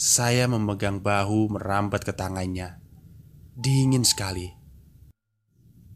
Saya 0.01 0.49
memegang 0.49 1.05
bahu 1.05 1.53
merambat 1.53 2.09
ke 2.09 2.17
tangannya. 2.17 2.86
Dingin 3.57 4.05
sekali. 4.05 4.53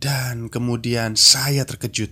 Dan 0.00 0.48
kemudian 0.48 1.12
saya 1.12 1.68
terkejut. 1.68 2.08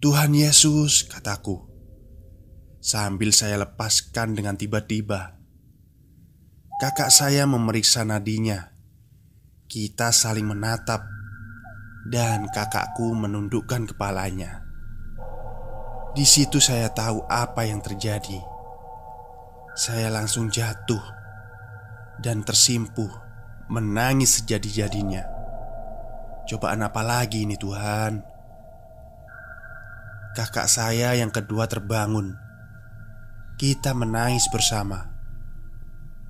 Tuhan 0.00 0.32
Yesus, 0.32 1.04
kataku. 1.04 1.68
Sambil 2.80 3.36
saya 3.36 3.60
lepaskan 3.60 4.32
dengan 4.32 4.56
tiba-tiba. 4.56 5.36
Kakak 6.80 7.12
saya 7.12 7.44
memeriksa 7.44 8.08
nadinya. 8.08 8.72
Kita 9.68 10.08
saling 10.16 10.48
menatap 10.48 11.04
dan 12.08 12.48
kakakku 12.48 13.12
menundukkan 13.12 13.84
kepalanya. 13.84 14.64
Di 16.16 16.24
situ 16.24 16.56
saya 16.56 16.88
tahu 16.88 17.20
apa 17.28 17.68
yang 17.68 17.84
terjadi. 17.84 18.40
Saya 19.76 20.08
langsung 20.08 20.48
jatuh 20.48 21.04
dan 22.24 22.40
tersimpuh, 22.40 23.25
menangis 23.66 24.42
sejadi-jadinya. 24.42 25.24
Cobaan 26.46 26.82
apa 26.86 27.02
lagi 27.02 27.42
ini, 27.42 27.58
Tuhan? 27.58 28.22
Kakak 30.36 30.68
saya 30.68 31.16
yang 31.16 31.32
kedua 31.32 31.66
terbangun. 31.66 32.36
Kita 33.56 33.96
menangis 33.96 34.46
bersama. 34.52 35.10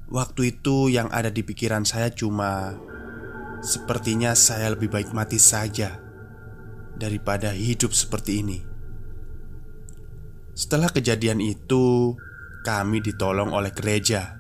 Waktu 0.07 0.57
itu 0.57 0.87
yang 0.87 1.11
ada 1.11 1.34
di 1.34 1.43
pikiran 1.43 1.82
saya 1.82 2.14
cuma 2.14 2.78
Sepertinya 3.59 4.39
saya 4.39 4.70
lebih 4.70 4.87
baik 4.87 5.11
mati 5.11 5.34
saja 5.34 5.99
Daripada 6.95 7.51
hidup 7.51 7.91
seperti 7.91 8.39
ini 8.39 8.59
setelah 10.57 10.89
kejadian 10.89 11.45
itu, 11.45 12.16
kami 12.64 13.05
ditolong 13.05 13.53
oleh 13.53 13.76
gereja. 13.76 14.36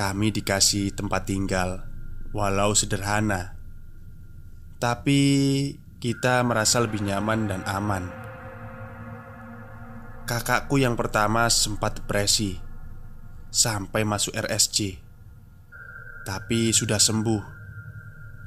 Kami 0.00 0.32
dikasih 0.32 0.96
tempat 0.96 1.28
tinggal, 1.28 1.84
walau 2.32 2.72
sederhana, 2.72 3.52
tapi 4.80 5.20
kita 6.00 6.40
merasa 6.40 6.80
lebih 6.80 7.04
nyaman 7.04 7.52
dan 7.52 7.60
aman. 7.68 8.08
Kakakku 10.24 10.80
yang 10.80 10.96
pertama 10.96 11.52
sempat 11.52 12.00
depresi 12.00 12.56
sampai 13.52 14.08
masuk 14.08 14.32
RSC, 14.40 14.96
tapi 16.24 16.72
sudah 16.72 16.96
sembuh. 16.96 17.60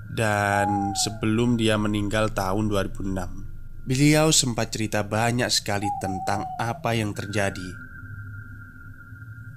Dan 0.10 0.98
sebelum 0.98 1.54
dia 1.54 1.78
meninggal 1.78 2.34
tahun 2.34 2.66
2006 2.66 3.86
Beliau 3.86 4.34
sempat 4.34 4.74
cerita 4.74 5.06
banyak 5.06 5.54
sekali 5.54 5.86
tentang 6.02 6.50
apa 6.58 6.98
yang 6.98 7.14
terjadi. 7.14 7.70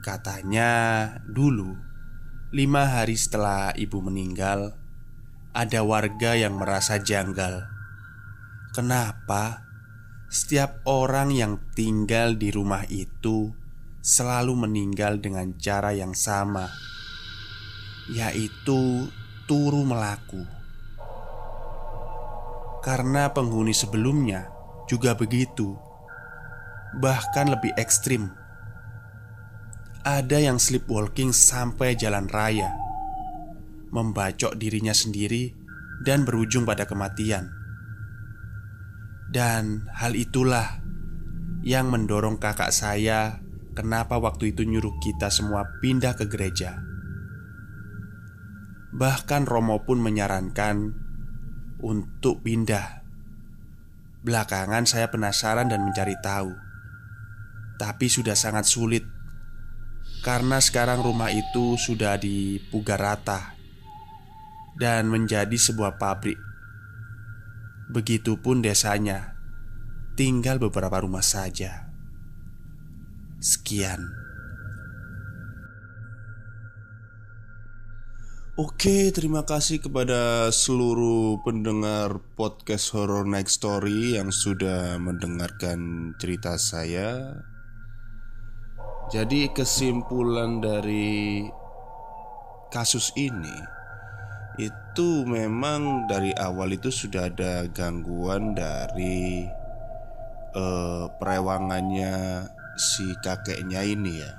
Katanya, 0.04 1.08
dulu 1.24 1.85
lima 2.56 2.88
hari 2.88 3.20
setelah 3.20 3.76
ibu 3.76 4.00
meninggal, 4.00 4.72
ada 5.52 5.84
warga 5.84 6.32
yang 6.40 6.56
merasa 6.56 6.96
janggal. 6.96 7.68
Kenapa 8.72 9.60
setiap 10.32 10.80
orang 10.88 11.36
yang 11.36 11.60
tinggal 11.76 12.32
di 12.32 12.48
rumah 12.48 12.88
itu 12.88 13.52
selalu 14.00 14.56
meninggal 14.56 15.20
dengan 15.20 15.52
cara 15.60 15.92
yang 15.92 16.16
sama, 16.16 16.64
yaitu 18.08 19.04
turu 19.44 19.84
melaku? 19.84 20.40
Karena 22.80 23.36
penghuni 23.36 23.76
sebelumnya 23.76 24.48
juga 24.88 25.12
begitu 25.12 25.76
Bahkan 26.96 27.52
lebih 27.52 27.76
ekstrim 27.76 28.32
Ada 30.06 30.38
yang 30.38 30.62
sleepwalking 30.62 31.34
sampai 31.34 31.98
jalan 31.98 32.30
raya 32.30 32.70
Membacok 33.90 34.54
dirinya 34.54 34.94
sendiri 34.94 35.50
Dan 36.06 36.22
berujung 36.22 36.62
pada 36.62 36.86
kematian 36.86 37.50
Dan 39.34 39.90
hal 39.98 40.14
itulah 40.14 40.78
Yang 41.66 41.86
mendorong 41.90 42.38
kakak 42.38 42.70
saya 42.70 43.42
Kenapa 43.74 44.22
waktu 44.22 44.54
itu 44.54 44.62
nyuruh 44.62 44.94
kita 45.02 45.26
semua 45.26 45.66
pindah 45.82 46.14
ke 46.14 46.30
gereja 46.30 46.86
Bahkan 48.94 49.44
Romo 49.44 49.84
pun 49.84 50.00
menyarankan 50.00 51.04
untuk 51.84 52.40
pindah. 52.40 53.04
Belakangan 54.24 54.88
saya 54.88 55.12
penasaran 55.12 55.68
dan 55.68 55.84
mencari 55.84 56.16
tahu, 56.24 56.50
tapi 57.76 58.08
sudah 58.08 58.32
sangat 58.32 58.64
sulit 58.64 59.04
karena 60.26 60.58
sekarang 60.58 61.06
rumah 61.06 61.30
itu 61.30 61.78
sudah 61.78 62.18
dipugar 62.18 62.98
rata 62.98 63.54
dan 64.74 65.06
menjadi 65.06 65.54
sebuah 65.54 66.02
pabrik. 66.02 66.34
Begitupun 67.94 68.58
desanya, 68.58 69.38
tinggal 70.18 70.58
beberapa 70.58 70.98
rumah 70.98 71.22
saja. 71.22 71.86
Sekian. 73.38 74.02
Oke, 78.58 79.14
terima 79.14 79.46
kasih 79.46 79.78
kepada 79.78 80.50
seluruh 80.50 81.38
pendengar 81.46 82.18
podcast 82.34 82.90
Horror 82.90 83.30
Night 83.30 83.46
Story 83.46 84.18
yang 84.18 84.34
sudah 84.34 84.98
mendengarkan 84.98 86.10
cerita 86.18 86.58
saya. 86.58 87.38
Jadi, 89.06 89.54
kesimpulan 89.54 90.58
dari 90.58 91.46
kasus 92.74 93.14
ini 93.14 93.54
itu 94.56 95.22
memang 95.28 96.08
dari 96.08 96.32
awal 96.34 96.74
itu 96.74 96.88
sudah 96.88 97.28
ada 97.28 97.68
gangguan 97.70 98.56
dari 98.56 99.44
uh, 100.56 101.06
perewangannya 101.20 102.48
si 102.74 103.14
kakeknya 103.22 103.84
ini 103.84 104.12
ya. 104.24 104.32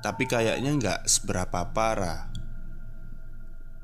Tapi 0.00 0.24
kayaknya 0.26 0.70
nggak 0.74 1.00
seberapa 1.06 1.68
parah 1.70 2.26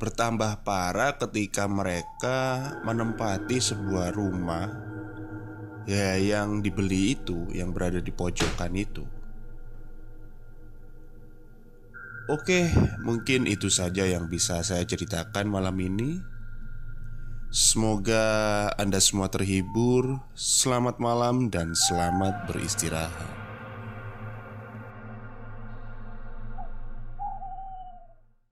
bertambah 0.02 0.66
parah 0.66 1.14
ketika 1.14 1.70
mereka 1.70 2.58
menempati 2.82 3.62
sebuah 3.62 4.10
rumah 4.10 4.91
ya 5.88 6.14
yang 6.18 6.62
dibeli 6.62 7.18
itu 7.18 7.50
yang 7.50 7.74
berada 7.74 7.98
di 7.98 8.12
pojokan 8.14 8.72
itu. 8.78 9.04
Oke, 12.30 12.70
mungkin 13.02 13.50
itu 13.50 13.66
saja 13.66 14.06
yang 14.06 14.30
bisa 14.30 14.62
saya 14.62 14.86
ceritakan 14.86 15.50
malam 15.50 15.74
ini. 15.82 16.22
Semoga 17.50 18.70
Anda 18.78 19.02
semua 19.02 19.28
terhibur. 19.28 20.22
Selamat 20.32 21.02
malam 21.02 21.50
dan 21.50 21.74
selamat 21.74 22.48
beristirahat. 22.48 23.41